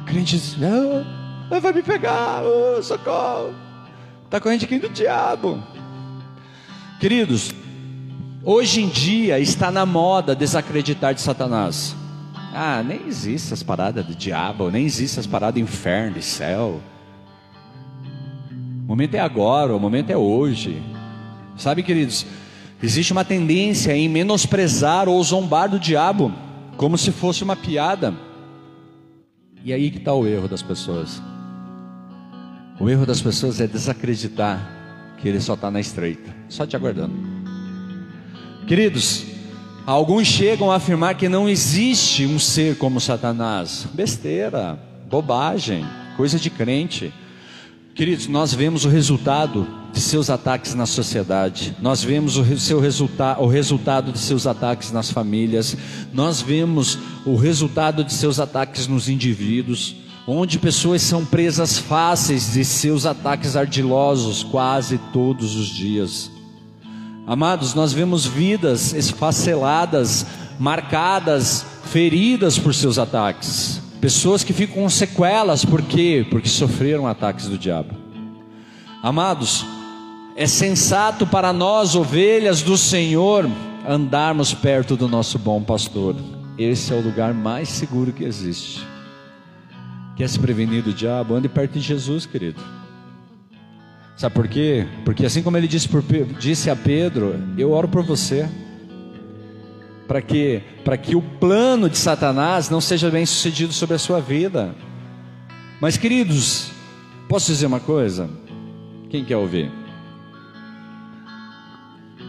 [0.00, 3.73] O crente diz: ah, vai me pegar, oh, socorro.
[4.34, 5.62] Está correndo aqui do diabo.
[6.98, 7.54] Queridos,
[8.42, 11.94] hoje em dia está na moda desacreditar de Satanás.
[12.52, 16.80] Ah, nem existe as paradas do diabo, nem existe as paradas do inferno, e céu.
[18.82, 20.82] O momento é agora, o momento é hoje.
[21.56, 22.26] Sabe, queridos,
[22.82, 26.32] existe uma tendência em menosprezar ou zombar do diabo
[26.76, 28.12] como se fosse uma piada.
[29.64, 31.22] E aí que está o erro das pessoas.
[32.78, 34.70] O erro das pessoas é desacreditar
[35.18, 37.14] que ele só está na estreita, só te aguardando.
[38.66, 39.24] Queridos,
[39.86, 43.86] alguns chegam a afirmar que não existe um ser como Satanás.
[43.94, 45.84] Besteira, bobagem,
[46.16, 47.12] coisa de crente.
[47.94, 53.40] Queridos, nós vemos o resultado de seus ataques na sociedade, nós vemos o seu resultado,
[53.40, 55.76] o resultado de seus ataques nas famílias,
[56.12, 59.94] nós vemos o resultado de seus ataques nos indivíduos,
[60.26, 66.30] onde pessoas são presas fáceis de seus ataques ardilosos quase todos os dias.
[67.26, 70.26] Amados, nós vemos vidas esfaceladas,
[70.58, 73.80] marcadas, feridas por seus ataques.
[74.00, 76.26] Pessoas que ficam com sequelas, por quê?
[76.28, 77.94] Porque sofreram ataques do diabo.
[79.02, 79.64] Amados,
[80.36, 83.48] é sensato para nós, ovelhas do Senhor,
[83.88, 86.16] andarmos perto do nosso bom pastor.
[86.58, 88.93] Esse é o lugar mais seguro que existe.
[90.16, 91.34] Quer se prevenir do diabo?
[91.34, 92.60] Ande perto de Jesus, querido.
[94.16, 94.86] Sabe por quê?
[95.04, 96.02] Porque assim como ele disse, por,
[96.38, 98.48] disse a Pedro, eu oro por você.
[100.06, 104.20] Para que, para que o plano de Satanás não seja bem sucedido sobre a sua
[104.20, 104.74] vida.
[105.80, 106.70] Mas queridos,
[107.28, 108.30] posso dizer uma coisa?
[109.10, 109.70] Quem quer ouvir?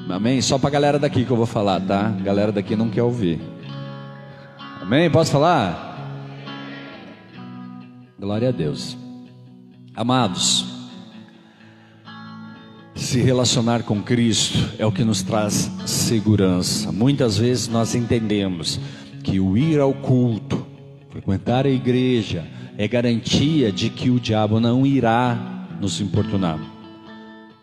[0.10, 0.42] Amém?
[0.42, 2.10] Só para a galera daqui que eu vou falar, tá?
[2.24, 3.40] Galera daqui não quer ouvir.
[4.82, 5.10] Amém?
[5.10, 5.85] Posso falar?
[8.26, 8.98] Glória a Deus.
[9.96, 10.66] Amados,
[12.96, 16.92] se relacionar com Cristo é o que nos traz segurança.
[16.92, 18.80] Muitas vezes nós entendemos
[19.24, 20.66] que o ir ao culto,
[21.12, 22.48] frequentar a igreja,
[22.80, 26.60] é garantia de que o diabo não irá nos importunar.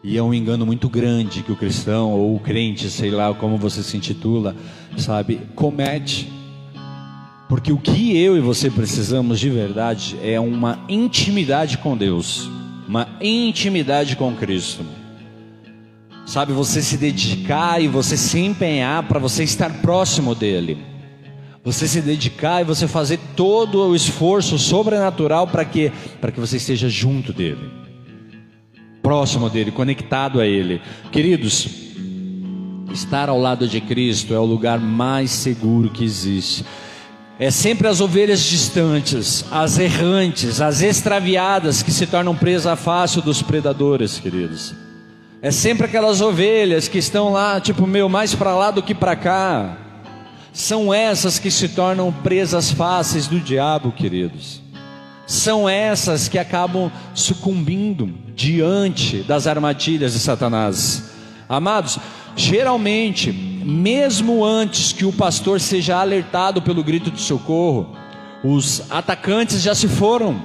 [0.00, 3.58] E é um engano muito grande que o cristão ou o crente, sei lá como
[3.58, 4.54] você se intitula,
[4.96, 6.30] sabe, comete.
[7.52, 12.48] Porque o que eu e você precisamos de verdade é uma intimidade com Deus,
[12.88, 14.82] uma intimidade com Cristo.
[16.24, 20.78] Sabe, você se dedicar e você se empenhar para você estar próximo dele.
[21.62, 26.56] Você se dedicar e você fazer todo o esforço sobrenatural para que para que você
[26.56, 27.70] esteja junto dele.
[29.02, 30.80] Próximo dele, conectado a ele.
[31.10, 31.68] Queridos,
[32.90, 36.64] estar ao lado de Cristo é o lugar mais seguro que existe.
[37.42, 43.42] É sempre as ovelhas distantes, as errantes, as extraviadas que se tornam presa fácil dos
[43.42, 44.72] predadores, queridos.
[45.42, 49.16] É sempre aquelas ovelhas que estão lá, tipo, meu, mais para lá do que para
[49.16, 49.76] cá.
[50.52, 54.62] São essas que se tornam presas fáceis do diabo, queridos.
[55.26, 61.10] São essas que acabam sucumbindo diante das armadilhas de Satanás.
[61.48, 61.98] Amados,
[62.36, 67.96] geralmente, mesmo antes que o pastor seja alertado pelo grito de socorro,
[68.44, 70.42] os atacantes já se foram.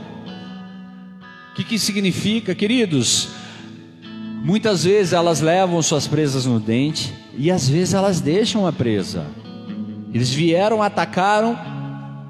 [1.52, 3.30] O que, que significa, queridos?
[4.44, 9.26] Muitas vezes elas levam suas presas no dente e às vezes elas deixam a presa.
[10.14, 11.58] Eles vieram, atacaram,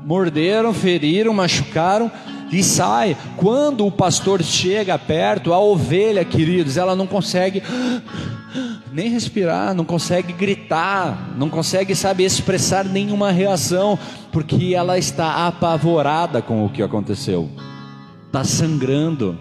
[0.05, 2.11] morderam, feriram, machucaram
[2.51, 3.15] e sai.
[3.35, 7.61] Quando o pastor chega perto, a ovelha, queridos, ela não consegue
[8.97, 13.97] nem respirar, não consegue gritar, não consegue, sabe, expressar nenhuma reação,
[14.31, 17.47] porque ela está apavorada com o que aconteceu,
[18.25, 19.37] está sangrando.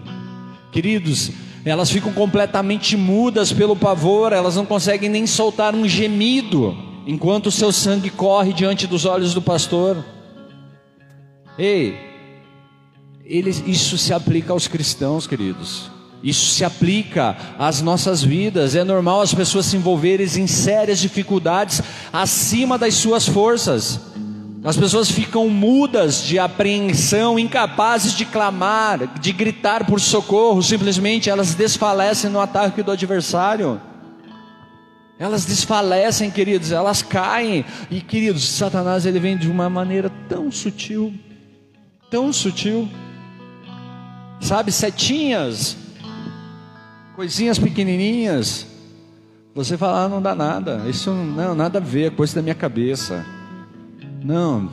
[0.71, 1.31] Queridos,
[1.65, 7.51] elas ficam completamente mudas pelo pavor, elas não conseguem nem soltar um gemido, enquanto o
[7.51, 10.05] seu sangue corre diante dos olhos do pastor.
[11.57, 11.97] Ei,
[13.25, 15.96] isso se aplica aos cristãos, queridos.
[16.23, 18.75] Isso se aplica às nossas vidas.
[18.75, 23.99] É normal as pessoas se envolverem em sérias dificuldades acima das suas forças.
[24.63, 31.53] As pessoas ficam mudas de apreensão, incapazes de clamar, de gritar por socorro, simplesmente elas
[31.53, 33.79] desfalecem no ataque do adversário.
[35.19, 37.65] Elas desfalecem, queridos, elas caem.
[37.89, 41.13] E queridos, Satanás ele vem de uma maneira tão sutil,
[42.09, 42.89] tão sutil.
[44.39, 45.77] Sabe, setinhas,
[47.17, 48.67] coisinhas pequenininhas.
[49.55, 53.25] Você fala, ah, não dá nada, isso não, nada a ver, coisa da minha cabeça.
[54.23, 54.71] Não,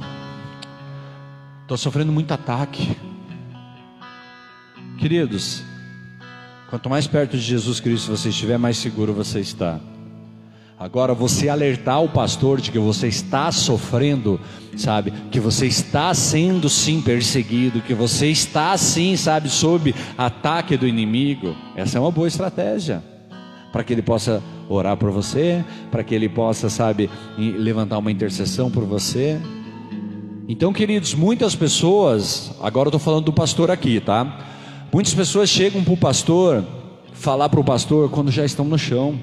[1.62, 2.94] estou sofrendo muito ataque.
[4.98, 5.62] Queridos,
[6.68, 9.80] quanto mais perto de Jesus Cristo você estiver, mais seguro você está.
[10.84, 14.38] Agora, você alertar o pastor de que você está sofrendo,
[14.76, 15.14] sabe?
[15.30, 21.56] Que você está sendo sim perseguido, que você está sim, sabe, sob ataque do inimigo.
[21.74, 23.02] Essa é uma boa estratégia
[23.72, 28.70] para que ele possa orar por você, para que ele possa, sabe, levantar uma intercessão
[28.70, 29.40] por você.
[30.46, 34.38] Então, queridos, muitas pessoas, agora eu estou falando do pastor aqui, tá?
[34.92, 36.62] Muitas pessoas chegam para o pastor,
[37.14, 39.18] falar para o pastor quando já estão no chão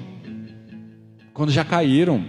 [1.32, 2.24] quando já caíram.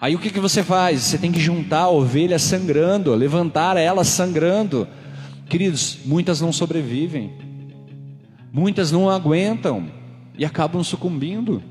[0.00, 1.02] Aí o que, que você faz?
[1.02, 4.86] Você tem que juntar a ovelha sangrando, levantar ela sangrando.
[5.48, 7.32] Queridos, muitas não sobrevivem,
[8.52, 9.90] muitas não aguentam
[10.38, 11.62] e acabam sucumbindo.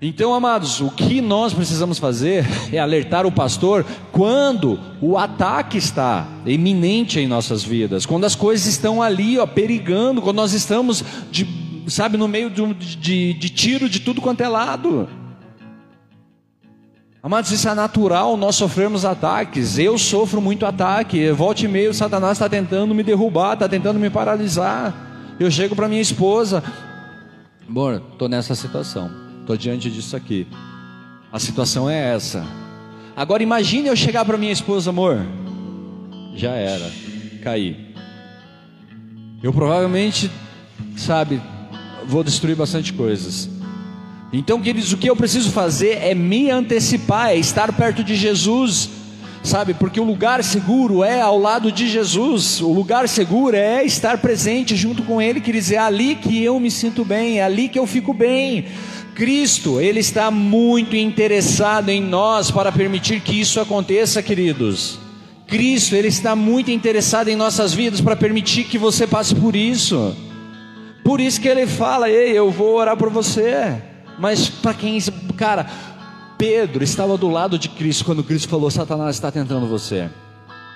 [0.00, 6.28] Então, amados, o que nós precisamos fazer é alertar o pastor quando o ataque está
[6.44, 11.65] iminente em nossas vidas, quando as coisas estão ali, ó, perigando, quando nós estamos de
[11.90, 15.08] sabe, no meio de, de, de tiro de tudo quanto é lado.
[17.22, 19.78] Amados, isso é natural, nós sofremos ataques.
[19.78, 21.30] Eu sofro muito ataque.
[21.32, 24.94] Volte e meio, Satanás está tentando me derrubar, está tentando me paralisar.
[25.38, 26.62] Eu chego para minha esposa,
[27.68, 30.46] amor, estou nessa situação, estou diante disso aqui.
[31.32, 32.46] A situação é essa.
[33.16, 35.26] Agora imagine eu chegar para minha esposa, amor,
[36.34, 36.88] já era,
[37.42, 37.92] caí.
[39.42, 40.30] Eu provavelmente,
[40.96, 41.40] sabe,
[42.08, 43.48] vou destruir bastante coisas.
[44.32, 48.90] Então, queridos, o que eu preciso fazer é me antecipar, é estar perto de Jesus,
[49.42, 49.72] sabe?
[49.72, 54.74] Porque o lugar seguro é ao lado de Jesus, o lugar seguro é estar presente
[54.76, 57.78] junto com Ele, quer dizer, é ali que eu me sinto bem, é ali que
[57.78, 58.66] eu fico bem.
[59.14, 64.98] Cristo, Ele está muito interessado em nós para permitir que isso aconteça, queridos.
[65.46, 70.14] Cristo, Ele está muito interessado em nossas vidas para permitir que você passe por isso.
[71.06, 73.80] Por isso que ele fala: Ei, eu vou orar por você.
[74.18, 74.98] Mas para quem,
[75.36, 75.64] cara,
[76.36, 80.10] Pedro estava do lado de Cristo quando Cristo falou: Satanás está tentando você.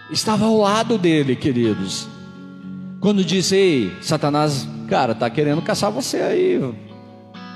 [0.09, 2.07] Estava ao lado dele, queridos.
[3.01, 6.75] Quando disse: Ei, Satanás, cara, está querendo caçar você aí.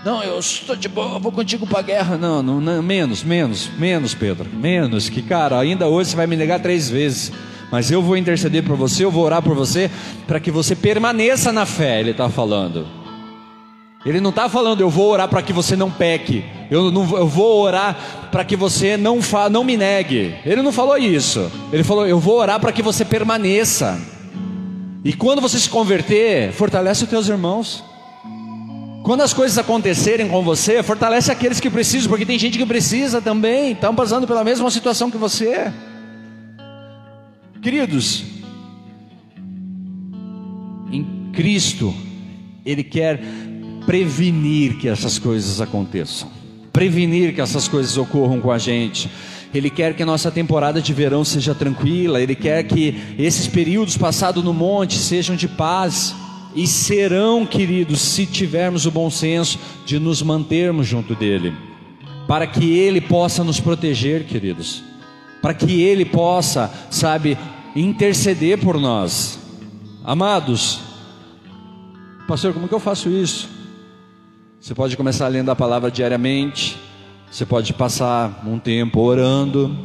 [0.05, 2.19] Não, eu estou de boa, vou contigo para a guerra.
[2.19, 5.09] Não, não, não, menos, menos, menos, Pedro, menos.
[5.09, 7.31] Que cara, ainda hoje você vai me negar três vezes
[7.75, 9.91] mas eu vou interceder por você, eu vou orar por você,
[10.29, 12.87] para que você permaneça na fé, ele está falando.
[14.07, 17.27] Ele não está falando, eu vou orar para que você não peque, eu, não, eu
[17.27, 20.37] vou orar para que você não, fa, não me negue.
[20.47, 24.01] Ele não falou isso, ele falou, eu vou orar para que você permaneça.
[25.05, 27.83] E quando você se converter, fortalece os teus irmãos.
[29.03, 33.21] Quando as coisas acontecerem com você, fortalece aqueles que precisam, porque tem gente que precisa
[33.21, 35.73] também, estão passando pela mesma situação que você.
[37.65, 38.23] Queridos,
[40.93, 41.95] em Cristo,
[42.63, 43.19] Ele quer
[43.87, 46.29] prevenir que essas coisas aconteçam,
[46.71, 49.09] prevenir que essas coisas ocorram com a gente.
[49.55, 53.97] Ele quer que a nossa temporada de verão seja tranquila, Ele quer que esses períodos
[53.97, 56.15] passados no monte sejam de paz,
[56.55, 61.55] e serão, queridos, se tivermos o bom senso de nos mantermos junto dEle,
[62.29, 64.85] para que Ele possa nos proteger, queridos,
[65.41, 67.39] para que Ele possa, sabe,
[67.75, 69.39] interceder por nós.
[70.05, 70.81] Amados,
[72.29, 73.49] pastor, como que eu faço isso?
[74.61, 76.79] Você pode começar lendo a palavra diariamente,
[77.31, 79.77] você pode passar um tempo orando,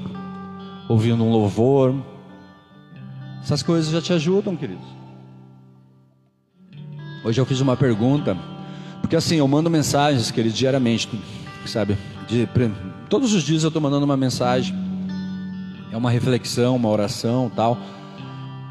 [0.88, 1.96] ouvindo um louvor.
[3.42, 4.86] Essas coisas já te ajudam, queridos.
[7.24, 8.38] Hoje eu fiz uma pergunta,
[9.02, 11.10] porque assim, eu mando mensagens, queridos, diariamente,
[11.66, 11.98] sabe?
[12.28, 12.48] De,
[13.10, 14.74] todos os dias eu estou mandando uma mensagem
[15.92, 17.78] é uma reflexão, uma oração, tal.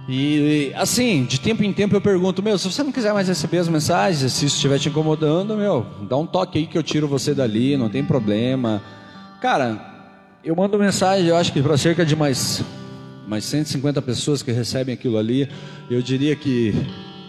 [0.09, 3.59] E assim, de tempo em tempo eu pergunto, meu, se você não quiser mais receber
[3.59, 7.07] as mensagens, se isso estiver te incomodando, meu, dá um toque aí que eu tiro
[7.07, 8.83] você dali, não tem problema.
[9.43, 9.79] Cara,
[10.43, 12.65] eu mando mensagem, eu acho que para cerca de mais
[13.27, 15.47] mais 150 pessoas que recebem aquilo ali,
[15.91, 16.75] eu diria que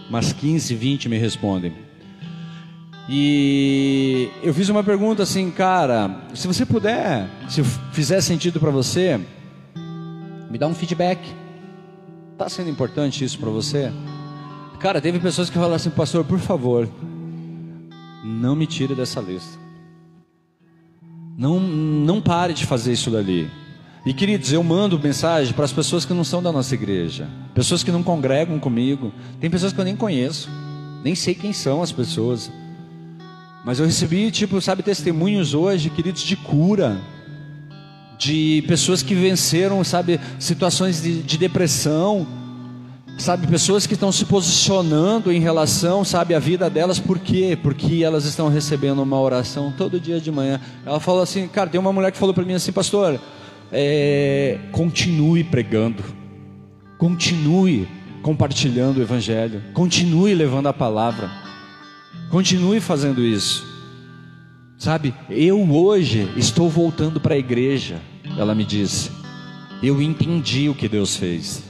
[0.07, 1.73] umas 15, 20 me respondem.
[3.09, 9.19] E eu fiz uma pergunta assim, cara, se você puder, se fizer sentido para você,
[10.49, 11.19] me dá um feedback.
[12.33, 13.91] Está sendo importante isso para você?
[14.79, 16.89] Cara, teve pessoas que falaram assim, pastor, por favor,
[18.23, 19.59] não me tire dessa lista.
[21.37, 23.49] Não, não pare de fazer isso dali.
[24.05, 27.83] E queridos, eu mando mensagem para as pessoas que não são da nossa igreja, pessoas
[27.83, 29.13] que não congregam comigo.
[29.39, 30.49] Tem pessoas que eu nem conheço,
[31.03, 32.49] nem sei quem são as pessoas.
[33.65, 36.99] Mas eu recebi, tipo, sabe, testemunhos hoje, queridos, de cura
[38.19, 42.27] de pessoas que venceram, sabe, situações de, de depressão.
[43.17, 47.57] Sabe, pessoas que estão se posicionando em relação, sabe, à vida delas, por quê?
[47.61, 50.61] Porque elas estão recebendo uma oração todo dia de manhã.
[50.85, 53.19] Ela falou assim, cara, tem uma mulher que falou para mim assim, pastor,
[53.73, 56.01] é, continue pregando,
[56.97, 57.89] continue
[58.21, 61.29] compartilhando o Evangelho, continue levando a palavra,
[62.29, 63.67] continue fazendo isso.
[64.77, 67.99] Sabe, eu hoje estou voltando para a igreja,
[68.37, 69.11] ela me disse.
[69.81, 71.63] Eu entendi o que Deus fez.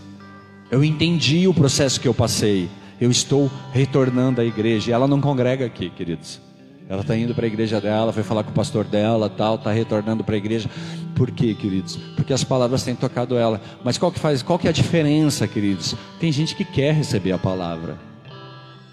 [0.72, 2.70] Eu entendi o processo que eu passei.
[3.00, 4.92] Eu estou retornando à igreja.
[4.92, 6.42] E ela não congrega aqui, queridos.
[6.90, 9.72] Ela está indo para a igreja dela, foi falar com o pastor dela, tal, está
[9.72, 10.68] retornando para a igreja.
[11.16, 11.98] Por quê, queridos?
[12.16, 13.62] Porque as palavras têm tocado ela.
[13.84, 14.42] Mas qual que faz?
[14.42, 15.96] Qual que é a diferença, queridos?
[16.20, 18.00] Tem gente que quer receber a palavra.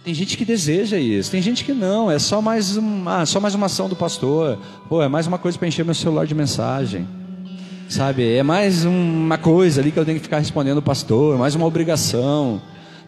[0.04, 3.40] Tem gente que deseja isso, tem gente que não, é só mais, um, ah, só
[3.40, 4.56] mais uma ação do pastor.
[4.88, 7.08] Pô, é mais uma coisa para encher meu celular de mensagem.
[7.88, 8.36] Sabe?
[8.36, 11.66] É mais uma coisa ali que eu tenho que ficar respondendo o pastor, mais uma
[11.66, 12.60] obrigação.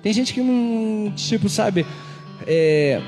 [0.02, 1.84] Tem gente que não, tipo, sabe,
[2.46, 3.02] é,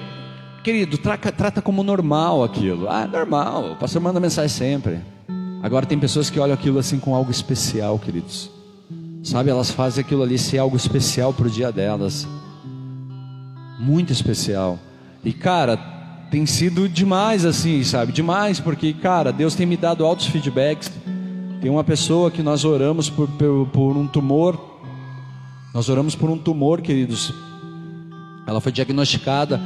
[0.65, 2.89] querido, trata, trata como normal aquilo.
[2.89, 4.99] Ah, normal, o pastor manda mensagem sempre.
[5.63, 8.51] Agora tem pessoas que olham aquilo assim com algo especial, queridos.
[9.23, 12.27] Sabe, elas fazem aquilo ali ser algo especial para o dia delas.
[13.79, 14.79] Muito especial.
[15.25, 15.77] E cara,
[16.31, 18.11] tem sido demais assim, sabe?
[18.11, 20.91] Demais, porque, cara, Deus tem me dado altos feedbacks
[21.61, 24.59] tem uma pessoa que nós oramos por, por, por um tumor.
[25.75, 27.35] Nós oramos por um tumor, queridos.
[28.47, 29.61] Ela foi diagnosticada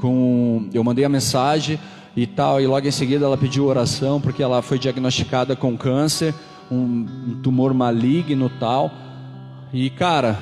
[0.00, 0.68] com.
[0.72, 1.78] Eu mandei a mensagem
[2.16, 6.32] e tal, e logo em seguida ela pediu oração porque ela foi diagnosticada com câncer,
[6.70, 8.92] um, um tumor maligno tal.
[9.72, 10.38] E cara,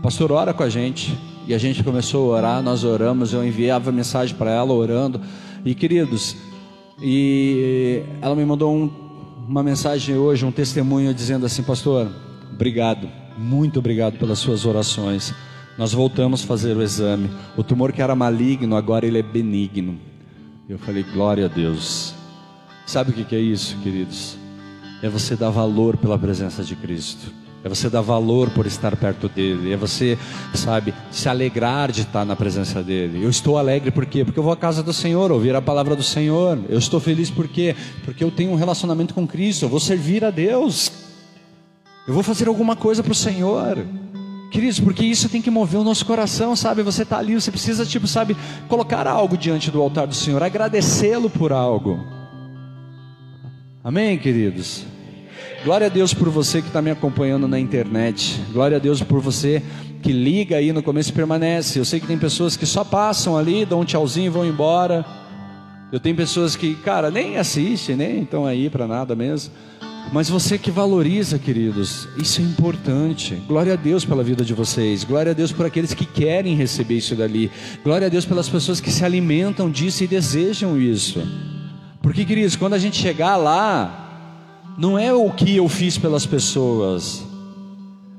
[0.00, 1.18] pastor ora com a gente.
[1.44, 5.20] E a gente começou a orar, nós oramos, eu enviava mensagem para ela orando.
[5.64, 6.36] E queridos,
[7.00, 9.01] e ela me mandou um
[9.48, 12.10] uma mensagem hoje, um testemunho dizendo assim, pastor,
[12.52, 15.34] obrigado, muito obrigado pelas suas orações.
[15.76, 17.30] Nós voltamos a fazer o exame.
[17.56, 19.98] O tumor que era maligno, agora ele é benigno.
[20.68, 22.14] Eu falei, glória a Deus.
[22.86, 24.36] Sabe o que é isso, queridos?
[25.02, 27.32] É você dar valor pela presença de Cristo.
[27.64, 29.72] É você dar valor por estar perto dele.
[29.72, 30.18] É você,
[30.52, 33.22] sabe, se alegrar de estar na presença dele.
[33.22, 34.24] Eu estou alegre por quê?
[34.24, 36.58] Porque eu vou à casa do Senhor, ouvir a palavra do Senhor.
[36.68, 37.76] Eu estou feliz por quê?
[38.04, 39.64] Porque eu tenho um relacionamento com Cristo.
[39.64, 40.90] Eu vou servir a Deus.
[42.06, 43.86] Eu vou fazer alguma coisa para o Senhor.
[44.50, 46.82] Queridos, porque isso tem que mover o nosso coração, sabe?
[46.82, 48.36] Você está ali, você precisa, tipo, sabe,
[48.68, 51.98] colocar algo diante do altar do Senhor, agradecê-lo por algo.
[53.82, 54.84] Amém, queridos?
[55.64, 58.42] Glória a Deus por você que está me acompanhando na internet.
[58.52, 59.62] Glória a Deus por você
[60.02, 61.78] que liga aí no começo e permanece.
[61.78, 65.06] Eu sei que tem pessoas que só passam ali, dão um tchauzinho e vão embora.
[65.92, 69.54] Eu tenho pessoas que, cara, nem assistem, nem estão aí para nada mesmo.
[70.12, 73.36] Mas você que valoriza, queridos, isso é importante.
[73.46, 75.04] Glória a Deus pela vida de vocês.
[75.04, 77.48] Glória a Deus por aqueles que querem receber isso dali.
[77.84, 81.22] Glória a Deus pelas pessoas que se alimentam disso e desejam isso.
[82.02, 84.01] Porque, queridos, quando a gente chegar lá,
[84.76, 87.24] não é o que eu fiz pelas pessoas.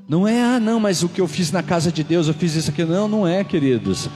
[0.08, 2.54] Não é, ah, não, mas o que eu fiz na casa de Deus, eu fiz
[2.54, 2.84] isso aqui.
[2.84, 4.08] Não, não é, queridos.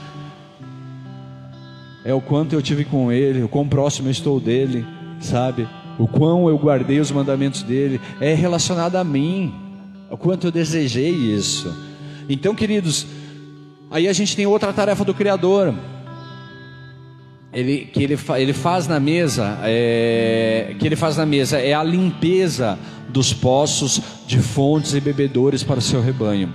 [2.05, 4.85] É o quanto eu tive com Ele, o quão próximo eu estou dele,
[5.19, 5.67] sabe?
[5.97, 7.99] O quão eu guardei os mandamentos dele.
[8.21, 9.53] É relacionado a mim.
[10.09, 11.75] O quanto eu desejei isso.
[12.29, 13.05] Então, queridos,
[13.91, 15.73] aí a gente tem outra tarefa do Criador
[17.51, 21.83] ele, que ele, ele faz na mesa, é, que ele faz na mesa é a
[21.83, 22.77] limpeza
[23.09, 26.53] dos poços de fontes e bebedores para o seu rebanho.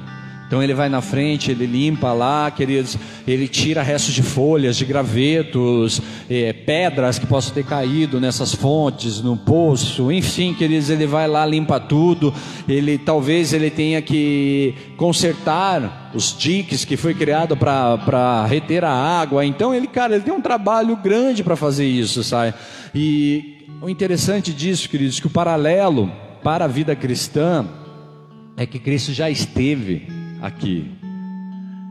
[0.54, 2.96] Então ele vai na frente, ele limpa lá, queridos,
[3.26, 6.00] ele tira restos de folhas, de gravetos,
[6.30, 11.44] é, pedras que possam ter caído nessas fontes, no poço, enfim, queridos, ele vai lá,
[11.44, 12.32] limpa tudo.
[12.68, 19.44] Ele talvez ele tenha que consertar os diques que foi criado para reter a água.
[19.44, 22.54] Então ele, cara, ele tem um trabalho grande para fazer isso, sabe?
[22.94, 26.12] E o interessante disso, queridos, que o paralelo
[26.44, 27.66] para a vida cristã
[28.56, 30.13] é que Cristo já esteve
[30.44, 30.90] aqui.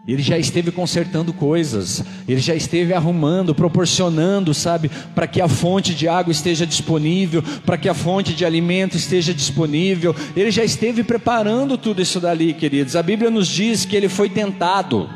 [0.06, 5.96] Ele já esteve consertando coisas, ele já esteve arrumando, proporcionando, sabe, para que a fonte
[5.96, 10.14] de água esteja disponível, para que a fonte de alimento esteja disponível.
[10.36, 12.98] Ele já esteve preparando tudo isso dali, queridos.
[12.98, 15.10] A Bíblia nos diz que ele foi tentado,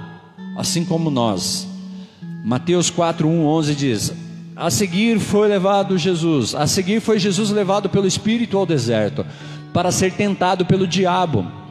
[0.58, 1.68] assim como nós.
[2.44, 4.14] Mateus 4, 1, 11 diz:
[4.56, 9.26] A seguir foi levado Jesus, a seguir foi Jesus levado pelo Espírito ao deserto,
[9.74, 11.66] para ser tentado pelo diabo.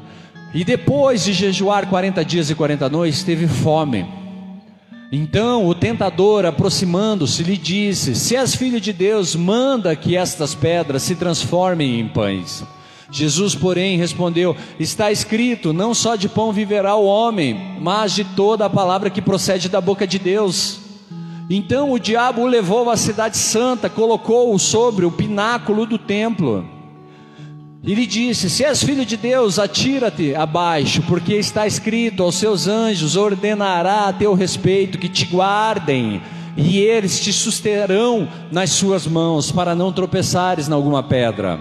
[0.54, 4.06] E depois de jejuar 40 dias e 40 noites, teve fome.
[5.12, 11.02] Então o tentador, aproximando-se, lhe disse: Se és filho de Deus, manda que estas pedras
[11.02, 12.64] se transformem em pães.
[13.10, 18.66] Jesus, porém, respondeu: Está escrito: Não só de pão viverá o homem, mas de toda
[18.66, 20.80] a palavra que procede da boca de Deus.
[21.48, 26.75] Então o diabo o levou à cidade santa, colocou-o sobre o pináculo do templo.
[27.86, 32.66] E lhe disse: Se és filho de Deus, atira-te abaixo, porque está escrito: Aos seus
[32.66, 36.20] anjos ordenará a teu respeito que te guardem,
[36.56, 41.60] e eles te susterão nas suas mãos, para não tropeçares em alguma pedra.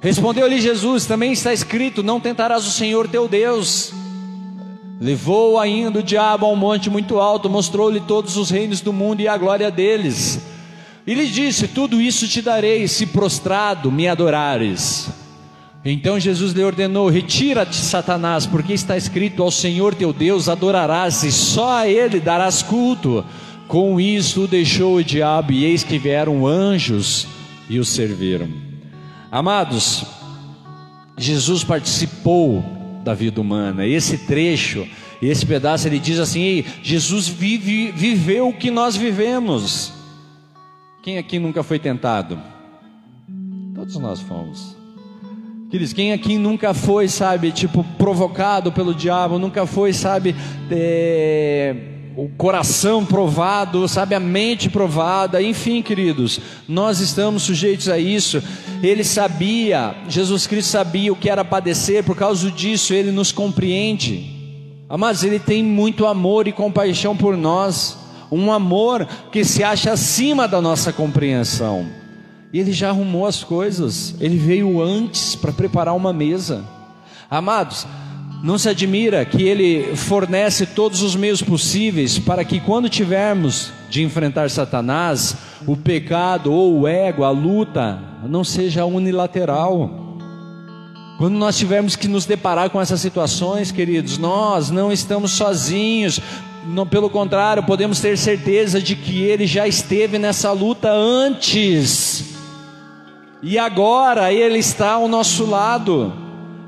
[0.00, 3.92] Respondeu-lhe Jesus: Também está escrito: Não tentarás o Senhor teu Deus.
[4.98, 9.20] Levou ainda o diabo a um monte muito alto, mostrou-lhe todos os reinos do mundo
[9.20, 10.40] e a glória deles.
[11.06, 15.23] E lhe disse: Tudo isso te darei, se prostrado me adorares.
[15.84, 21.30] Então Jesus lhe ordenou: Retira-te, Satanás, porque está escrito: Ao Senhor teu Deus adorarás e
[21.30, 23.24] só a Ele darás culto.
[23.68, 27.26] Com isso o deixou o diabo, e eis que vieram anjos
[27.68, 28.48] e o serviram.
[29.30, 30.04] Amados,
[31.18, 32.64] Jesus participou
[33.02, 33.86] da vida humana.
[33.86, 34.86] Esse trecho,
[35.20, 39.92] esse pedaço, ele diz assim: Jesus vive, viveu o que nós vivemos.
[41.02, 42.38] Quem aqui nunca foi tentado?
[43.74, 44.83] Todos nós fomos.
[45.74, 50.32] Queridos, quem aqui nunca foi, sabe, tipo, provocado pelo diabo, nunca foi, sabe,
[50.70, 51.74] é,
[52.16, 58.40] o coração provado, sabe, a mente provada, enfim, queridos, nós estamos sujeitos a isso.
[58.84, 64.30] Ele sabia, Jesus Cristo sabia o que era padecer, por causa disso ele nos compreende.
[64.96, 67.98] Mas ele tem muito amor e compaixão por nós,
[68.30, 72.03] um amor que se acha acima da nossa compreensão.
[72.54, 76.64] E ele já arrumou as coisas, ele veio antes para preparar uma mesa.
[77.28, 77.84] Amados,
[78.44, 84.04] não se admira que ele fornece todos os meios possíveis para que quando tivermos de
[84.04, 85.36] enfrentar Satanás,
[85.66, 90.16] o pecado ou o ego, a luta, não seja unilateral.
[91.18, 96.20] Quando nós tivermos que nos deparar com essas situações, queridos, nós não estamos sozinhos,
[96.68, 102.23] não, pelo contrário, podemos ter certeza de que ele já esteve nessa luta antes.
[103.46, 106.10] E agora Ele está ao nosso lado.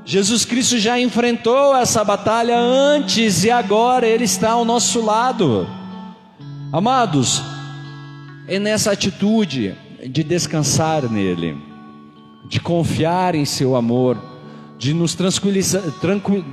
[0.05, 5.67] Jesus Cristo já enfrentou essa batalha antes e agora Ele está ao nosso lado.
[6.71, 7.41] Amados,
[8.47, 9.75] é nessa atitude
[10.07, 11.57] de descansar nele,
[12.47, 14.15] de confiar em Seu amor,
[14.77, 15.17] de nos,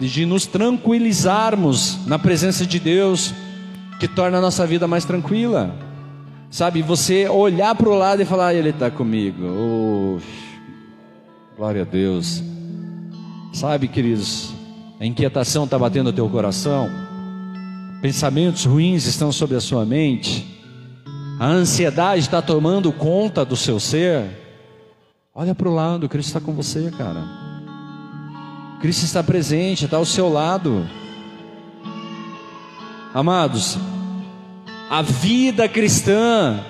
[0.01, 3.35] de nos tranquilizarmos na presença de Deus,
[4.01, 5.84] que torna a nossa vida mais tranquila.
[6.55, 9.43] Sabe, você olhar para o lado e falar, Ele está comigo.
[9.45, 10.21] Oh,
[11.57, 12.45] glória a Deus.
[13.53, 14.55] Sabe, queridos,
[15.01, 16.89] a inquietação está batendo no teu coração,
[18.01, 20.47] pensamentos ruins estão sobre a sua mente,
[21.41, 24.25] a ansiedade está tomando conta do seu ser.
[25.35, 27.25] Olha para o lado, Cristo está com você, cara.
[28.81, 30.89] Cristo está presente, está ao seu lado.
[33.13, 33.77] Amados,
[34.91, 36.61] a vida cristã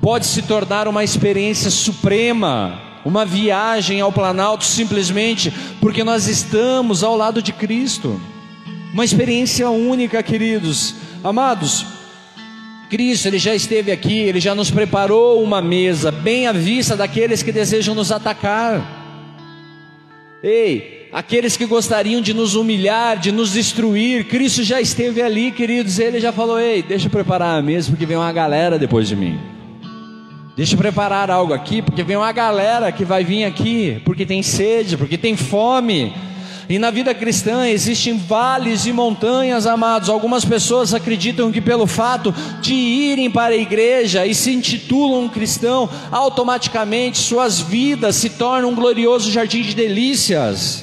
[0.00, 7.16] pode se tornar uma experiência suprema, uma viagem ao Planalto simplesmente porque nós estamos ao
[7.16, 8.20] lado de Cristo.
[8.92, 10.94] Uma experiência única, queridos.
[11.24, 11.86] Amados,
[12.90, 17.42] Cristo, ele já esteve aqui, ele já nos preparou uma mesa bem à vista daqueles
[17.42, 19.00] que desejam nos atacar.
[20.42, 25.98] Ei, aqueles que gostariam de nos humilhar, de nos destruir, Cristo já esteve ali, queridos,
[25.98, 29.14] ele já falou: Ei, deixa eu preparar a mesa, porque vem uma galera depois de
[29.14, 29.38] mim.
[30.56, 34.42] Deixa eu preparar algo aqui, porque vem uma galera que vai vir aqui, porque tem
[34.42, 36.12] sede, porque tem fome.
[36.68, 40.08] E na vida cristã existem vales e montanhas, amados.
[40.08, 45.28] Algumas pessoas acreditam que pelo fato de irem para a igreja e se intitulam um
[45.28, 50.81] cristão, automaticamente suas vidas se tornam um glorioso jardim de delícias.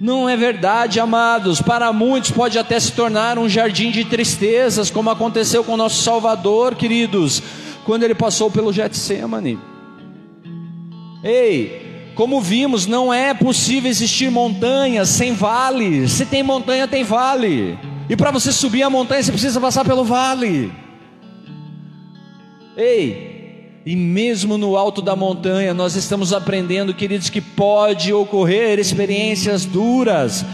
[0.00, 1.60] Não é verdade, amados.
[1.60, 6.02] Para muitos pode até se tornar um jardim de tristezas, como aconteceu com o nosso
[6.02, 7.42] Salvador, queridos,
[7.84, 9.58] quando ele passou pelo Getsemane.
[11.24, 16.08] Ei, como vimos, não é possível existir montanhas sem vale.
[16.08, 17.76] Se tem montanha, tem vale.
[18.08, 20.72] E para você subir a montanha, você precisa passar pelo vale.
[22.76, 23.37] Ei,
[23.86, 30.44] e mesmo no alto da montanha, nós estamos aprendendo, queridos, que pode ocorrer experiências duras.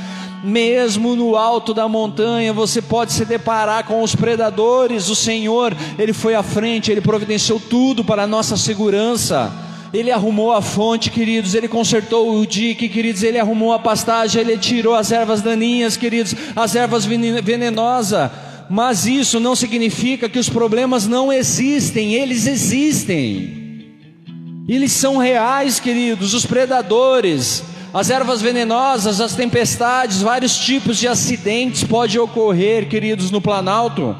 [0.45, 5.09] Mesmo no alto da montanha, você pode se deparar com os predadores.
[5.09, 9.51] O Senhor, Ele foi à frente, Ele providenciou tudo para a nossa segurança.
[9.93, 14.59] Ele arrumou a fonte, queridos, Ele consertou o dique, queridos, Ele arrumou a pastagem, Ele
[14.59, 18.31] tirou as ervas daninhas, queridos, as ervas venenosas
[18.75, 23.95] mas isso não significa que os problemas não existem, eles existem.
[24.69, 27.63] Eles são reais, queridos, os predadores,
[27.93, 34.17] as ervas venenosas, as tempestades, vários tipos de acidentes podem ocorrer, queridos, no Planalto.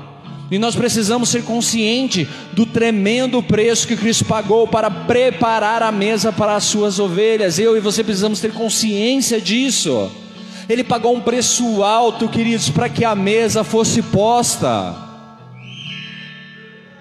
[0.53, 6.33] E nós precisamos ser conscientes do tremendo preço que Cristo pagou para preparar a mesa
[6.33, 7.59] para as suas ovelhas.
[7.59, 10.13] Eu e você precisamos ter consciência disso.
[10.69, 14.95] Ele pagou um preço alto, queridos, para que a mesa fosse posta.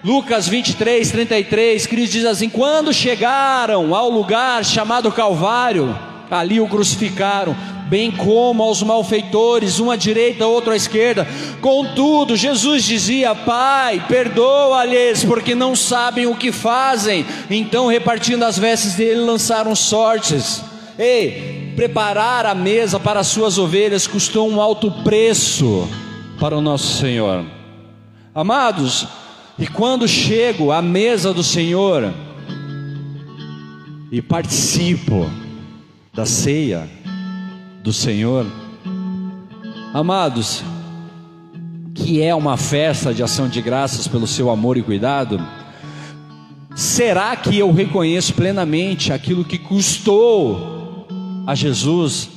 [0.04, 5.98] Lucas 23, 33, Cristo diz assim: Quando chegaram ao lugar chamado Calvário,
[6.30, 7.56] ali o crucificaram,
[7.86, 11.26] bem como aos malfeitores, um à direita, outro à esquerda.
[11.62, 17.24] Contudo, Jesus dizia: Pai, perdoa-lhes, porque não sabem o que fazem.
[17.48, 20.73] Então, repartindo as vestes dele, lançaram sortes.
[20.98, 25.88] Ei, preparar a mesa para as suas ovelhas custou um alto preço
[26.38, 27.44] para o nosso Senhor.
[28.32, 29.06] Amados,
[29.58, 32.12] e quando chego à mesa do Senhor
[34.10, 35.28] e participo
[36.12, 36.88] da ceia
[37.82, 38.46] do Senhor,
[39.92, 40.62] amados,
[41.92, 45.44] que é uma festa de ação de graças pelo seu amor e cuidado,
[46.74, 50.73] será que eu reconheço plenamente aquilo que custou
[51.46, 52.30] a Jesus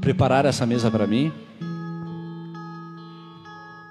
[0.00, 1.32] preparar essa mesa para mim?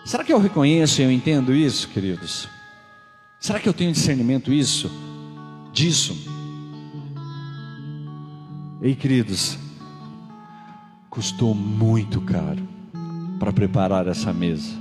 [0.06, 2.48] Será que eu reconheço e eu entendo isso, queridos?
[3.40, 4.90] Será que eu tenho discernimento isso?
[5.72, 6.16] Disso?
[8.82, 9.58] Ei, queridos,
[11.10, 12.68] custou muito caro
[13.40, 14.72] para preparar essa mesa.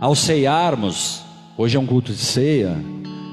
[0.00, 1.22] Ao ceiarmos,
[1.58, 2.76] hoje é um culto de ceia,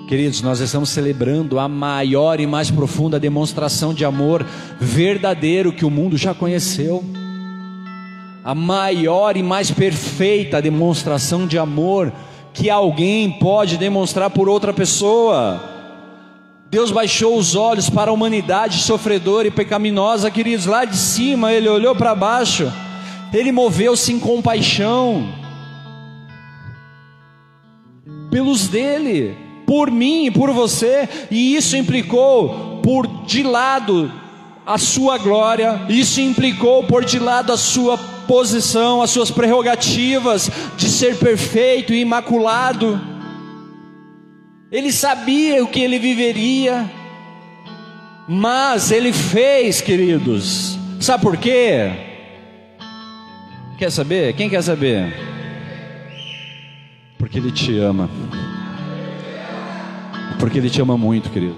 [0.08, 4.46] queridos, nós estamos celebrando a maior e mais profunda demonstração de amor
[4.80, 7.04] verdadeiro que o mundo já conheceu.
[8.42, 12.14] A maior e mais perfeita demonstração de amor
[12.54, 15.62] que alguém pode demonstrar por outra pessoa.
[16.70, 21.68] Deus baixou os olhos para a humanidade sofredora e pecaminosa, queridos, lá de cima, Ele
[21.68, 22.72] olhou para baixo,
[23.34, 25.28] Ele moveu-se em compaixão
[28.32, 34.10] pelos dele, por mim e por você, e isso implicou por de lado
[34.66, 40.88] a sua glória, isso implicou por de lado a sua posição, as suas prerrogativas de
[40.88, 43.00] ser perfeito e imaculado.
[44.72, 46.90] Ele sabia o que ele viveria,
[48.26, 50.80] mas ele fez, queridos.
[51.02, 51.92] Sabe por quê?
[53.78, 54.34] Quer saber?
[54.34, 55.14] Quem quer saber?
[57.18, 58.10] Porque ele te ama.
[60.40, 61.56] Porque ele te ama muito, querido.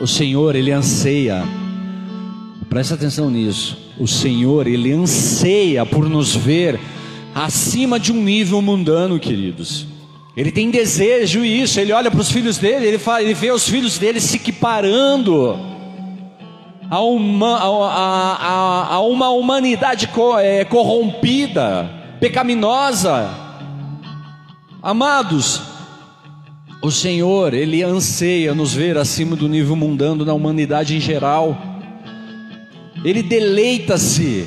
[0.00, 1.42] O Senhor, ele anseia.
[2.68, 6.80] Presta atenção nisso o Senhor, Ele anseia por nos ver
[7.34, 9.86] acima de um nível mundano, queridos.
[10.34, 13.68] Ele tem desejo isso, ele olha para os filhos dele, ele, fala, ele vê os
[13.68, 15.58] filhos dele se equiparando
[16.88, 20.08] a uma, a, a, a uma humanidade
[20.38, 23.28] é, corrompida, pecaminosa.
[24.82, 25.60] Amados,
[26.82, 31.56] o Senhor, Ele anseia nos ver acima do nível mundano da humanidade em geral.
[33.04, 34.46] Ele deleita-se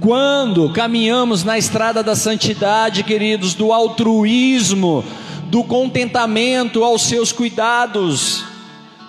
[0.00, 5.04] quando caminhamos na estrada da santidade, queridos, do altruísmo,
[5.46, 8.44] do contentamento aos seus cuidados,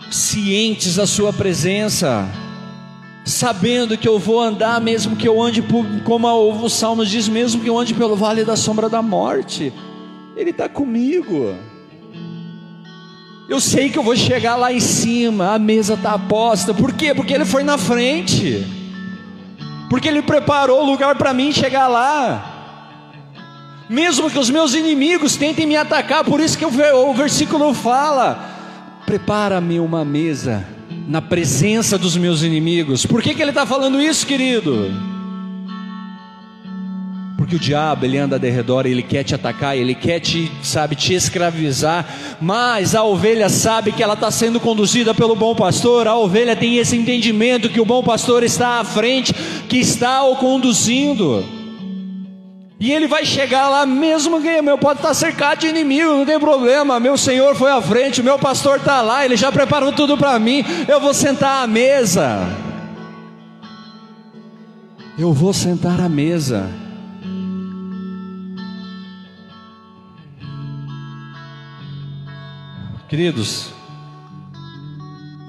[0.09, 2.27] cientes da sua presença,
[3.23, 7.61] sabendo que eu vou andar, mesmo que eu ande, por, como o Salmo diz, mesmo
[7.61, 9.71] que eu ande pelo vale da sombra da morte,
[10.35, 11.55] Ele está comigo.
[13.47, 16.73] Eu sei que eu vou chegar lá em cima, a mesa está posta.
[16.73, 17.13] Por quê?
[17.13, 18.65] Porque ele foi na frente.
[19.89, 22.51] Porque ele preparou o lugar para mim chegar lá.
[23.87, 29.79] Mesmo que os meus inimigos tentem me atacar, por isso que o versículo fala: prepara-me
[29.79, 30.65] uma mesa
[31.07, 33.05] na presença dos meus inimigos.
[33.05, 35.14] Por que, que ele está falando isso, querido?
[37.37, 40.95] Porque o diabo, ele anda de redor, ele quer te atacar, ele quer te, sabe,
[40.95, 42.05] te escravizar,
[42.39, 46.77] mas a ovelha sabe que ela está sendo conduzida pelo bom pastor, a ovelha tem
[46.77, 49.33] esse entendimento que o bom pastor está à frente,
[49.67, 51.43] que está o conduzindo.
[52.79, 56.39] E ele vai chegar lá, mesmo que meu pode estar cercado de inimigo, não tem
[56.39, 56.99] problema.
[56.99, 60.63] Meu Senhor foi à frente, meu pastor está lá, ele já preparou tudo para mim.
[60.87, 62.39] Eu vou sentar à mesa.
[65.17, 66.84] Eu vou sentar à mesa.
[73.15, 73.71] Queridos,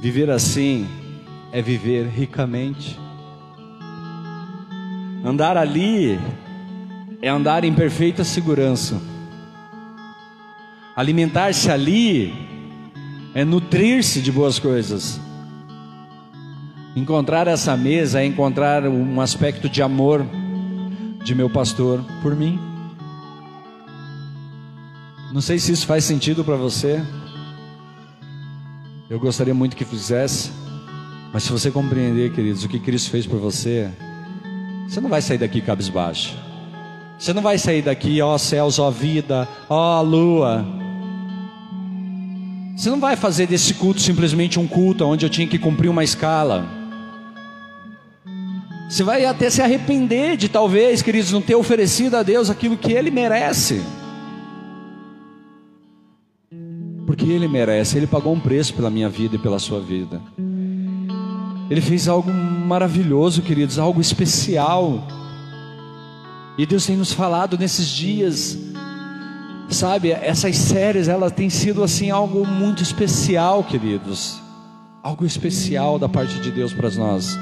[0.00, 0.86] viver assim
[1.50, 2.96] é viver ricamente.
[5.24, 6.16] Andar ali
[7.20, 9.02] é andar em perfeita segurança.
[10.94, 12.32] Alimentar-se ali
[13.34, 15.20] é nutrir-se de boas coisas.
[16.94, 20.24] Encontrar essa mesa é encontrar um aspecto de amor
[21.24, 22.60] de meu pastor por mim.
[25.32, 27.02] Não sei se isso faz sentido para você.
[29.09, 30.50] Eu gostaria muito que fizesse.
[31.32, 33.88] Mas se você compreender, queridos, o que Cristo fez por você,
[34.88, 36.36] você não vai sair daqui cabisbaixo.
[37.16, 40.66] Você não vai sair daqui, ó céus, ó vida, ó lua.
[42.76, 46.02] Você não vai fazer desse culto simplesmente um culto onde eu tinha que cumprir uma
[46.04, 46.66] escala.
[48.88, 52.92] Você vai até se arrepender de talvez, queridos, não ter oferecido a Deus aquilo que
[52.92, 53.82] Ele merece.
[57.16, 60.20] Porque Ele merece, Ele pagou um preço pela minha vida e pela sua vida.
[61.70, 65.02] Ele fez algo maravilhoso, queridos, algo especial.
[66.58, 68.58] E Deus tem nos falado nesses dias,
[69.70, 74.38] sabe, essas séries, elas têm sido assim algo muito especial, queridos.
[75.02, 77.36] Algo especial da parte de Deus para nós.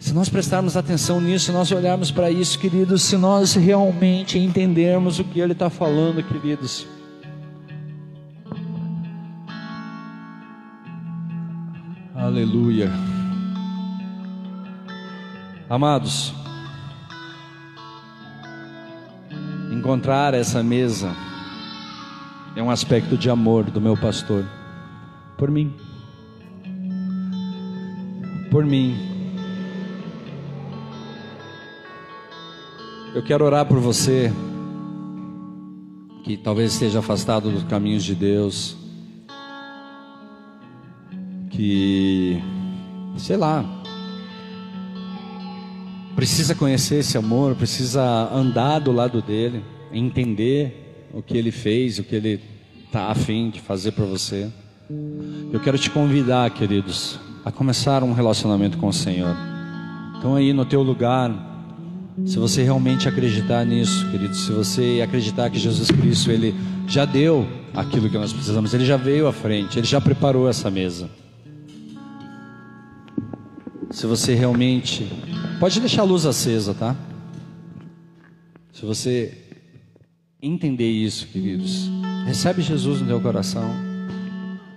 [0.00, 5.20] Se nós prestarmos atenção nisso, se nós olharmos para isso, queridos, se nós realmente entendermos
[5.20, 6.84] o que Ele está falando, queridos.
[12.24, 12.90] Aleluia.
[15.68, 16.32] Amados,
[19.70, 21.14] encontrar essa mesa
[22.56, 24.42] é um aspecto de amor do meu pastor
[25.36, 25.74] por mim.
[28.50, 28.96] Por mim.
[33.14, 34.32] Eu quero orar por você
[36.24, 38.82] que talvez esteja afastado dos caminhos de Deus
[41.54, 42.42] que,
[43.16, 43.64] sei lá,
[46.16, 48.02] precisa conhecer esse amor, precisa
[48.32, 52.40] andar do lado dele, entender o que ele fez, o que ele
[52.86, 54.50] está afim de fazer para você.
[55.52, 59.36] Eu quero te convidar, queridos, a começar um relacionamento com o Senhor.
[60.18, 61.30] Então aí no teu lugar,
[62.26, 66.54] se você realmente acreditar nisso, queridos, se você acreditar que Jesus Cristo ele
[66.88, 70.70] já deu aquilo que nós precisamos, ele já veio à frente, ele já preparou essa
[70.70, 71.08] mesa
[73.94, 75.08] se você realmente.
[75.60, 76.96] Pode deixar a luz acesa, tá?
[78.72, 79.32] Se você
[80.42, 81.88] entender isso, queridos,
[82.26, 83.72] recebe Jesus no teu coração.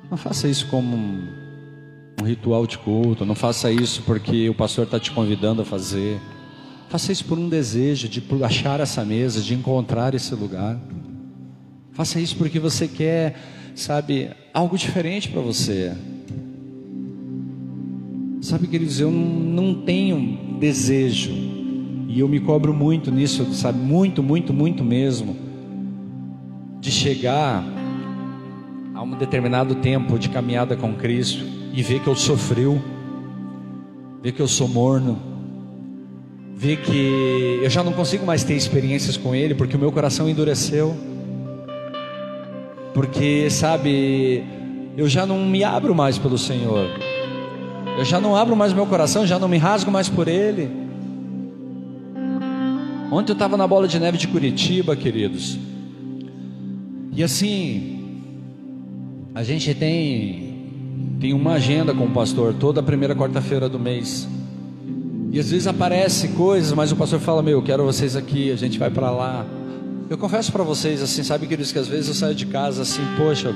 [0.09, 1.27] Não faça isso como um,
[2.21, 3.25] um ritual de culto.
[3.25, 6.21] Não faça isso porque o pastor está te convidando a fazer.
[6.87, 10.79] Faça isso por um desejo de achar essa mesa, de encontrar esse lugar.
[11.91, 13.35] Faça isso porque você quer,
[13.73, 15.97] sabe, algo diferente para você.
[18.39, 21.31] Sabe, queridos, eu não tenho desejo,
[22.07, 25.35] e eu me cobro muito nisso, sabe, muito, muito, muito mesmo,
[26.79, 27.63] de chegar
[28.93, 32.81] a um determinado tempo de caminhada com Cristo e ver que eu sou frio,
[34.21, 35.17] ver que eu sou morno,
[36.55, 40.29] ver que eu já não consigo mais ter experiências com Ele, porque o meu coração
[40.29, 40.95] endureceu,
[42.93, 44.43] porque, sabe,
[44.95, 47.06] eu já não me abro mais pelo Senhor.
[47.97, 50.69] Eu já não abro mais meu coração, já não me rasgo mais por ele.
[53.11, 55.57] Ontem eu estava na bola de neve de Curitiba, queridos.
[57.11, 58.21] E assim,
[59.33, 60.45] a gente tem
[61.19, 64.29] tem uma agenda com o pastor toda primeira quarta-feira do mês.
[65.31, 68.77] E às vezes aparece coisas, mas o pastor fala: "Meu, quero vocês aqui, a gente
[68.77, 69.43] vai para lá".
[70.07, 73.01] Eu confesso para vocês assim, sabe, queridos, que às vezes eu saio de casa assim,
[73.17, 73.55] poxa,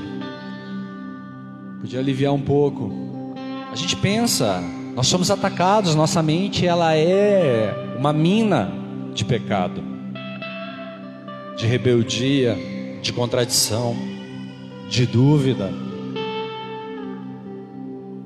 [1.80, 3.11] podia aliviar um pouco.
[3.72, 4.62] A gente pensa,
[4.94, 8.70] nós somos atacados, nossa mente ela é uma mina
[9.14, 9.82] de pecado,
[11.56, 12.58] de rebeldia,
[13.02, 13.96] de contradição,
[14.90, 15.72] de dúvida.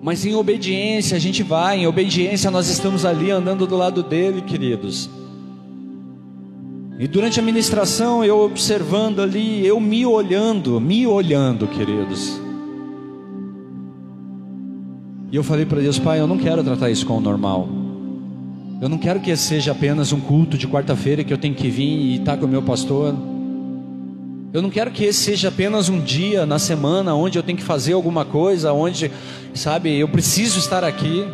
[0.01, 4.41] Mas em obediência a gente vai, em obediência nós estamos ali andando do lado dele,
[4.41, 5.07] queridos.
[6.97, 12.44] E durante a ministração eu observando ali, eu me olhando, me olhando, queridos.
[15.35, 17.67] E eu falei para Deus, Pai, eu não quero tratar isso como normal.
[18.81, 21.69] Eu não quero que esse seja apenas um culto de quarta-feira que eu tenho que
[21.69, 23.13] vir e estar com o meu pastor.
[24.53, 27.65] Eu não quero que esse seja apenas um dia na semana onde eu tenho que
[27.65, 29.11] fazer alguma coisa, onde,
[29.53, 31.25] sabe, eu preciso estar aqui.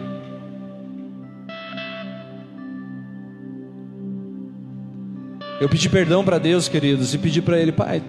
[5.60, 8.02] Eu pedi perdão para Deus, queridos, e pedi para Ele, Pai,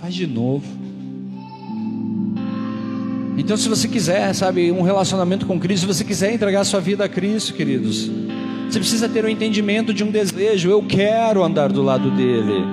[0.00, 0.87] faz de novo.
[3.38, 7.04] Então, se você quiser, sabe, um relacionamento com Cristo, se você quiser entregar sua vida
[7.04, 8.10] a Cristo, queridos,
[8.68, 10.68] você precisa ter o um entendimento de um desejo.
[10.68, 12.64] Eu quero andar do lado dele.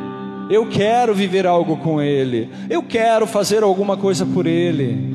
[0.49, 2.49] Eu quero viver algo com Ele.
[2.67, 5.13] Eu quero fazer alguma coisa por Ele.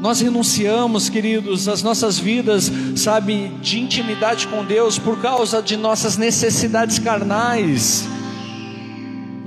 [0.00, 6.16] Nós renunciamos, queridos, as nossas vidas, sabe, de intimidade com Deus por causa de nossas
[6.16, 8.04] necessidades carnais.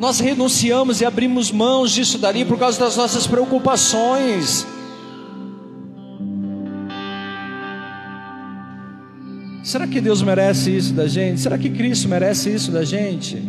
[0.05, 4.63] Nós renunciamos e abrimos mãos disso dali por causa das nossas preocupações.
[9.63, 11.41] Será que Deus merece isso da gente?
[11.41, 13.41] Será que Cristo merece isso da gente?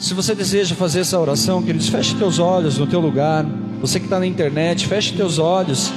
[0.00, 3.46] Se você deseja fazer essa oração, queridos, feche teus olhos no teu lugar.
[3.80, 5.92] Você que está na internet, feche teus olhos.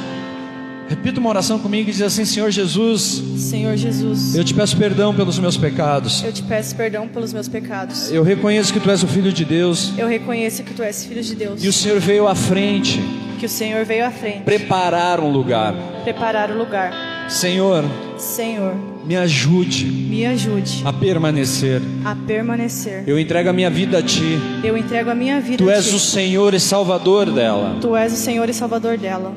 [0.87, 5.15] Repita uma oração comigo e diz assim: Senhor Jesus, Senhor Jesus, eu te peço perdão
[5.15, 6.23] pelos meus pecados.
[6.23, 8.11] eu te peço perdão pelos meus pecados.
[8.11, 11.23] Eu reconheço que tu és o Filho de Deus Eu reconheço que tu és filho
[11.23, 11.63] de Deus.
[11.63, 12.99] e o Senhor veio à frente
[13.39, 15.73] Que o Senhor veio à frente preparar um lugar.
[16.03, 16.93] preparar o lugar.
[17.29, 17.83] Senhor,
[18.19, 21.81] Senhor, me ajude me ajude a permanecer.
[22.05, 23.03] a permanecer.
[23.07, 24.37] Eu entrego a minha vida a ti.
[24.63, 25.95] Eu entrego a minha vida Tu a és ti.
[25.95, 27.77] o Senhor e Salvador dela.
[27.81, 29.33] Tu és o Senhor e Salvador dela.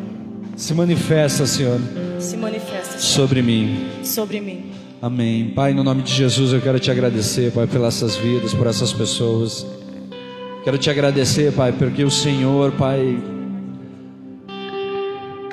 [0.59, 1.81] Se manifesta, Senhor,
[2.19, 3.87] Se manifesta sobre mim.
[4.03, 4.73] sobre mim.
[5.01, 5.51] Amém.
[5.55, 8.93] Pai, no nome de Jesus, eu quero te agradecer, Pai, pelas essas vidas, por essas
[8.93, 9.65] pessoas.
[10.65, 13.23] Quero te agradecer, Pai, porque o Senhor, Pai,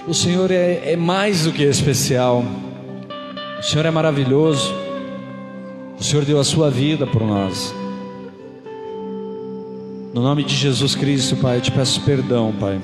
[0.07, 2.43] o Senhor é, é mais do que especial.
[3.59, 4.73] O Senhor é maravilhoso.
[5.99, 7.75] O Senhor deu a sua vida por nós.
[10.15, 12.81] No nome de Jesus Cristo, Pai, eu te peço perdão, Pai,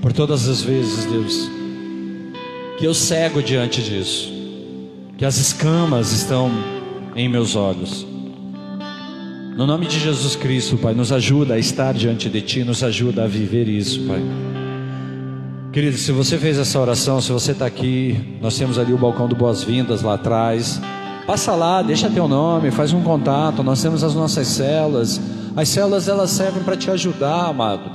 [0.00, 1.50] por todas as vezes, Deus,
[2.78, 4.40] que eu cego diante disso
[5.20, 6.50] que as escamas estão
[7.14, 8.06] em meus olhos.
[9.54, 13.24] No nome de Jesus Cristo, Pai, nos ajuda a estar diante de Ti, nos ajuda
[13.24, 14.22] a viver isso, Pai.
[15.74, 19.28] Querido, se você fez essa oração, se você está aqui, nós temos ali o balcão
[19.28, 20.80] do Boas-Vindas lá atrás.
[21.26, 23.62] Passa lá, deixa teu nome, faz um contato.
[23.62, 25.20] Nós temos as nossas celas.
[25.54, 27.90] As celas elas servem para te ajudar, amado.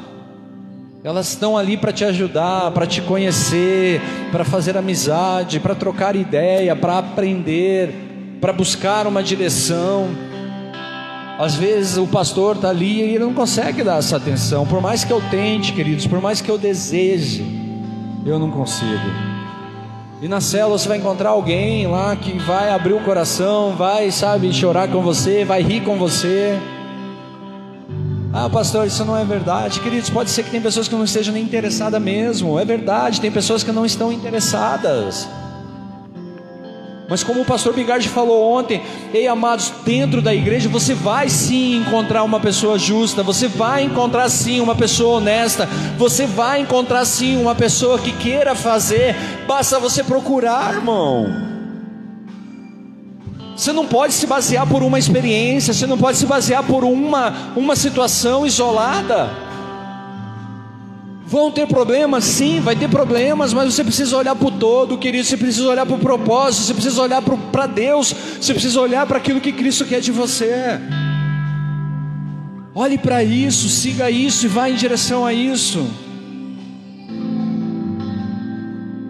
[1.06, 4.02] Elas estão ali para te ajudar, para te conhecer,
[4.32, 10.08] para fazer amizade, para trocar ideia, para aprender, para buscar uma direção.
[11.38, 14.66] Às vezes o pastor está ali e ele não consegue dar essa atenção.
[14.66, 17.46] Por mais que eu tente, queridos, por mais que eu deseje,
[18.26, 19.36] eu não consigo.
[20.24, 24.52] E na célula você vai encontrar alguém lá que vai abrir o coração, vai, sabe,
[24.52, 26.60] chorar com você, vai rir com você.
[28.38, 29.80] Ah, pastor, isso não é verdade.
[29.80, 32.60] Queridos, pode ser que tem pessoas que não estejam nem interessadas mesmo.
[32.60, 35.26] É verdade, tem pessoas que não estão interessadas.
[37.08, 38.82] Mas como o pastor Bigardi falou ontem,
[39.14, 44.28] ei amados, dentro da igreja você vai sim encontrar uma pessoa justa, você vai encontrar
[44.28, 45.66] sim uma pessoa honesta,
[45.98, 49.16] você vai encontrar sim uma pessoa que queira fazer,
[49.48, 51.55] basta você procurar, irmão.
[53.56, 57.54] Você não pode se basear por uma experiência, você não pode se basear por uma,
[57.56, 59.30] uma situação isolada.
[61.26, 65.24] Vão ter problemas, sim, vai ter problemas, mas você precisa olhar para o todo, querido.
[65.24, 69.18] Você precisa olhar para o propósito, você precisa olhar para Deus, você precisa olhar para
[69.18, 70.80] aquilo que Cristo quer de você.
[72.76, 75.88] Olhe para isso, siga isso e vá em direção a isso.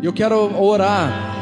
[0.03, 1.34] Eu quero orar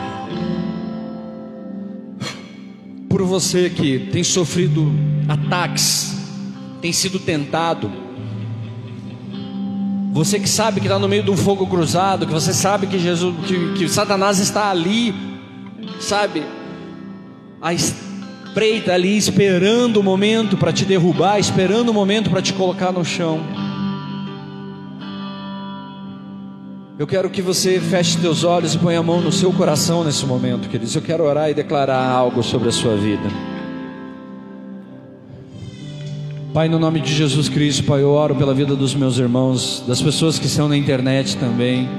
[3.14, 4.92] por você que tem sofrido
[5.30, 6.18] ataques,
[6.82, 7.92] tem sido tentado.
[10.12, 12.98] Você que sabe que está no meio de um fogo cruzado, que você sabe que
[12.98, 15.14] Jesus, que, que Satanás está ali,
[16.00, 16.44] sabe,
[17.62, 22.92] a espreita ali, esperando o momento para te derrubar, esperando o momento para te colocar
[22.92, 23.42] no chão.
[27.04, 30.26] Eu quero que você feche teus olhos e ponha a mão no seu coração nesse
[30.26, 30.96] momento, queridos.
[30.96, 33.30] Eu quero orar e declarar algo sobre a sua vida.
[36.54, 40.02] Pai, no nome de Jesus Cristo, Pai, eu oro pela vida dos meus irmãos, das
[40.02, 41.90] pessoas que estão na internet também.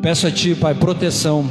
[0.00, 1.46] Peço a Ti, Pai, proteção.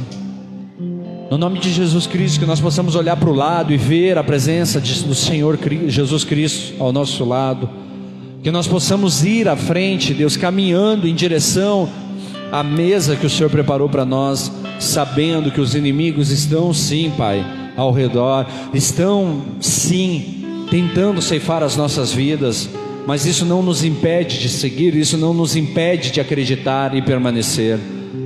[1.30, 4.24] No nome de Jesus Cristo, que nós possamos olhar para o lado e ver a
[4.24, 5.56] presença do Senhor
[5.86, 7.70] Jesus Cristo ao nosso lado.
[8.42, 11.88] Que nós possamos ir à frente, Deus, caminhando em direção
[12.50, 17.44] à mesa que o Senhor preparou para nós, sabendo que os inimigos estão sim, Pai,
[17.76, 22.68] ao redor, estão sim tentando ceifar as nossas vidas,
[23.06, 27.78] mas isso não nos impede de seguir, isso não nos impede de acreditar e permanecer.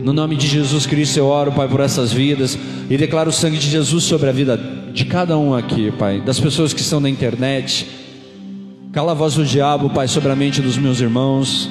[0.03, 2.59] No nome de Jesus Cristo eu oro, Pai, por essas vidas
[2.89, 4.59] e declaro o sangue de Jesus sobre a vida
[4.93, 7.87] de cada um aqui, Pai, das pessoas que estão na internet.
[8.93, 11.69] Cala a voz do diabo, Pai, sobre a mente dos meus irmãos.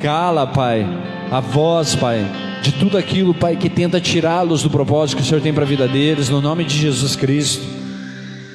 [0.00, 0.86] Cala, Pai,
[1.30, 2.24] a voz, Pai,
[2.62, 5.66] de tudo aquilo, Pai, que tenta tirá-los do propósito que o Senhor tem para a
[5.66, 7.64] vida deles, no nome de Jesus Cristo.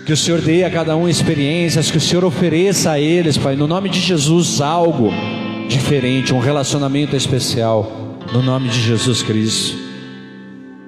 [0.05, 3.55] Que o Senhor dê a cada um experiências, que o Senhor ofereça a eles, Pai,
[3.55, 5.11] no nome de Jesus, algo
[5.67, 9.77] diferente, um relacionamento especial, no nome de Jesus Cristo.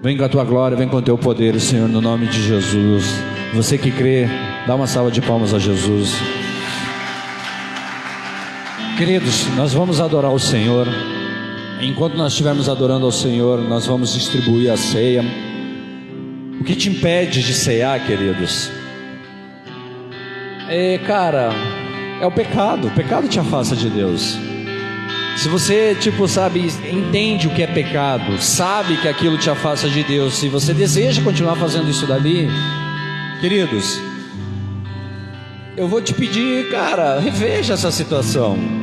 [0.02, 3.06] Vem com a tua glória, vem com o teu poder, Senhor, no nome de Jesus.
[3.54, 4.28] Você que crê,
[4.68, 6.18] dá uma salva de palmas a Jesus.
[8.98, 10.88] Queridos, nós vamos adorar o Senhor.
[11.84, 15.22] Enquanto nós estivermos adorando ao Senhor, nós vamos distribuir a ceia.
[16.60, 18.72] O que te impede de cear, queridos?
[20.70, 21.50] É, cara,
[22.22, 22.88] é o pecado.
[22.88, 24.38] O pecado te afasta de Deus.
[25.36, 30.04] Se você, tipo, sabe, entende o que é pecado, sabe que aquilo te afasta de
[30.04, 32.48] Deus, se você deseja continuar fazendo isso dali,
[33.42, 34.00] queridos,
[35.76, 38.83] eu vou te pedir, cara, reveja essa situação.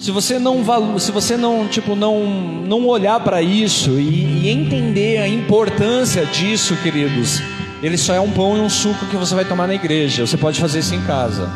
[0.00, 0.64] Se você não
[0.98, 6.74] se você não tipo não não olhar para isso e, e, entender a importância disso,
[6.76, 7.42] queridos,
[7.82, 10.26] ele só é um pão e um suco que você vai tomar na igreja.
[10.26, 11.50] Você pode fazer isso em casa.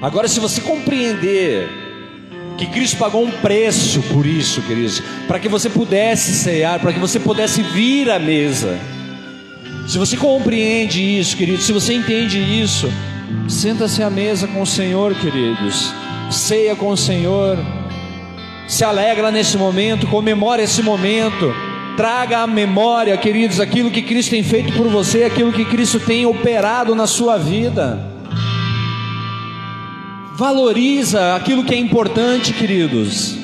[0.00, 1.68] Agora, se você compreender
[2.56, 7.00] que Cristo pagou um preço por isso, queridos, para que você pudesse cear, para que
[7.00, 8.78] você pudesse vir à mesa.
[9.88, 12.88] Se você compreende isso, queridos, se você entende isso,
[13.48, 15.92] senta-se à mesa com o Senhor, queridos
[16.30, 17.58] ceia com o Senhor,
[18.66, 21.54] se alegra nesse momento, comemora esse momento,
[21.96, 26.26] traga à memória, queridos, aquilo que Cristo tem feito por você, aquilo que Cristo tem
[26.26, 27.98] operado na sua vida.
[30.36, 33.36] Valoriza aquilo que é importante, queridos.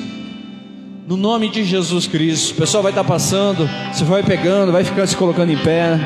[1.07, 2.53] No nome de Jesus Cristo.
[2.53, 5.99] O pessoal vai estar passando, você vai pegando, vai ficar se colocando em pé.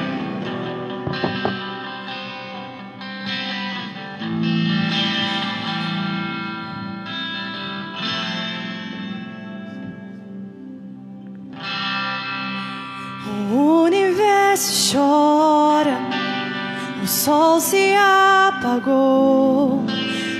[18.79, 19.83] Apagou,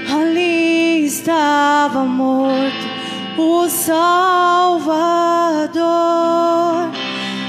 [0.09, 2.87] ali estava morto
[3.37, 4.79] o Salvador.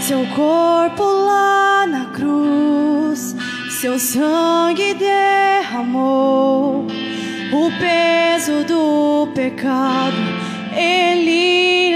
[0.01, 3.37] Seu corpo lá na cruz,
[3.81, 6.87] seu sangue derramou
[7.53, 10.17] o peso do pecado.
[10.77, 11.90] Ele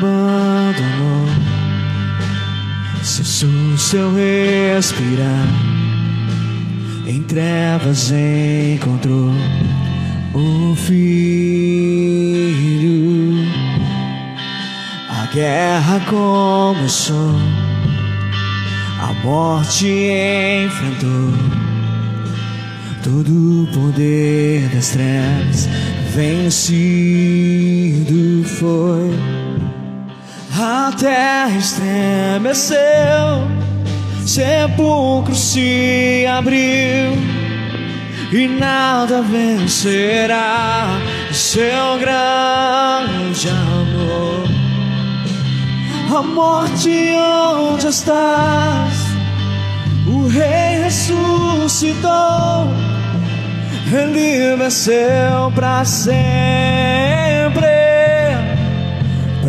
[0.00, 1.28] abandonou.
[3.02, 5.46] Seu respirar,
[7.06, 9.32] em trevas encontrou
[10.34, 12.00] o filho.
[15.08, 17.34] A guerra começou,
[19.00, 19.86] a morte
[20.66, 21.34] enfrentou.
[23.02, 25.66] Todo o poder das trevas
[26.14, 26.84] vencido
[28.44, 29.10] foi
[30.62, 32.78] a terra estremeceu,
[34.26, 37.16] sepulcro se abriu
[38.30, 41.00] e nada vencerá
[41.32, 44.44] seu grande amor.
[46.14, 48.92] A morte, onde estás?
[50.06, 52.68] O Rei ressuscitou,
[53.90, 57.69] ele venceu para sempre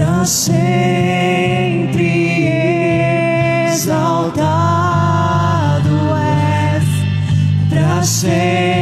[0.02, 2.02] para sempre
[3.72, 4.42] exaltado
[6.18, 6.84] és,
[7.70, 8.81] para sempre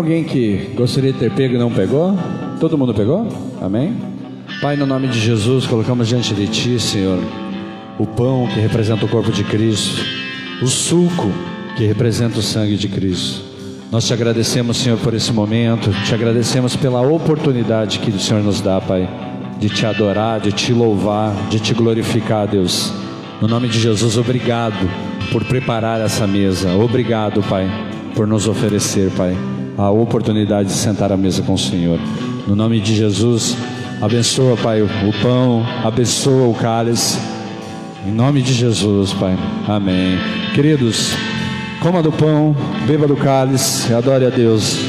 [0.00, 2.18] alguém que gostaria de ter pego e não pegou?
[2.58, 3.28] Todo mundo pegou?
[3.60, 3.94] Amém?
[4.62, 7.18] Pai, no nome de Jesus, colocamos diante de Ti, Senhor,
[7.98, 10.02] o pão que representa o corpo de Cristo.
[10.62, 11.30] o suco
[11.76, 13.42] que representa o sangue de Cristo.
[13.90, 18.60] Nós te agradecemos, Senhor, por esse momento, te agradecemos pela oportunidade que o Senhor nos
[18.60, 19.08] dá, Pai,
[19.58, 22.92] de te adorar, de te louvar, de te glorificar, Deus.
[23.40, 24.76] No nome de Jesus, obrigado
[25.32, 27.68] por preparar essa mesa, obrigado, Pai,
[28.14, 29.36] por nos oferecer, Pai,
[29.80, 31.98] a oportunidade de sentar à mesa com o Senhor.
[32.46, 33.56] No nome de Jesus,
[33.98, 34.88] abençoa, Pai, o
[35.22, 37.18] pão, abençoa o cálice.
[38.06, 39.38] Em nome de Jesus, Pai.
[39.66, 40.18] Amém.
[40.54, 41.14] Queridos,
[41.80, 42.54] coma do pão,
[42.86, 44.79] beba do cálice, adore a Deus.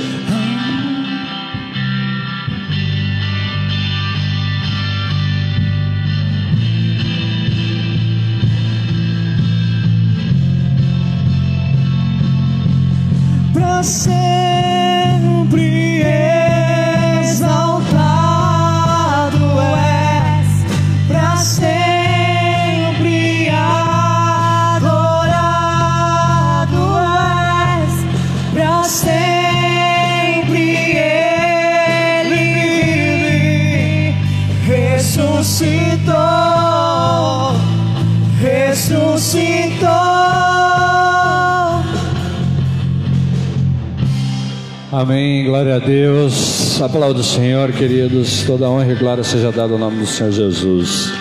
[46.84, 48.44] Aplauda o Senhor, queridos.
[48.44, 51.12] Toda honra e glória seja dada ao nome do Senhor Jesus.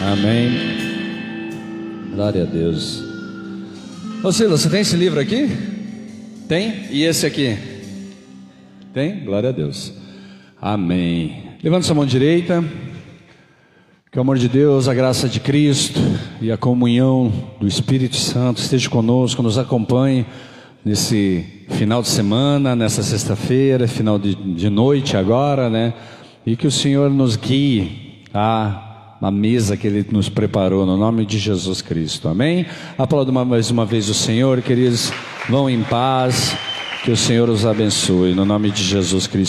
[0.00, 0.50] Amém.
[2.14, 3.04] Glória a Deus.
[4.24, 5.50] Ô Silas, você tem esse livro aqui?
[6.48, 6.86] Tem?
[6.90, 7.58] E esse aqui?
[8.94, 9.22] Tem?
[9.22, 9.92] Glória a Deus.
[10.58, 11.42] Amém.
[11.62, 12.64] Levanta sua mão direita.
[14.10, 16.00] Que o amor de Deus, a graça de Cristo
[16.40, 20.24] e a comunhão do Espírito Santo esteja conosco, nos acompanhe
[20.84, 25.94] nesse final de semana, nessa sexta-feira, final de, de noite agora, né?
[26.44, 31.24] E que o Senhor nos guie a, a mesa que Ele nos preparou, no nome
[31.24, 32.28] de Jesus Cristo.
[32.28, 32.66] Amém?
[32.98, 35.12] Aplaudo mais uma vez o Senhor, queridos.
[35.48, 36.56] Vão em paz.
[37.04, 39.40] Que o Senhor os abençoe, no nome de Jesus Cristo.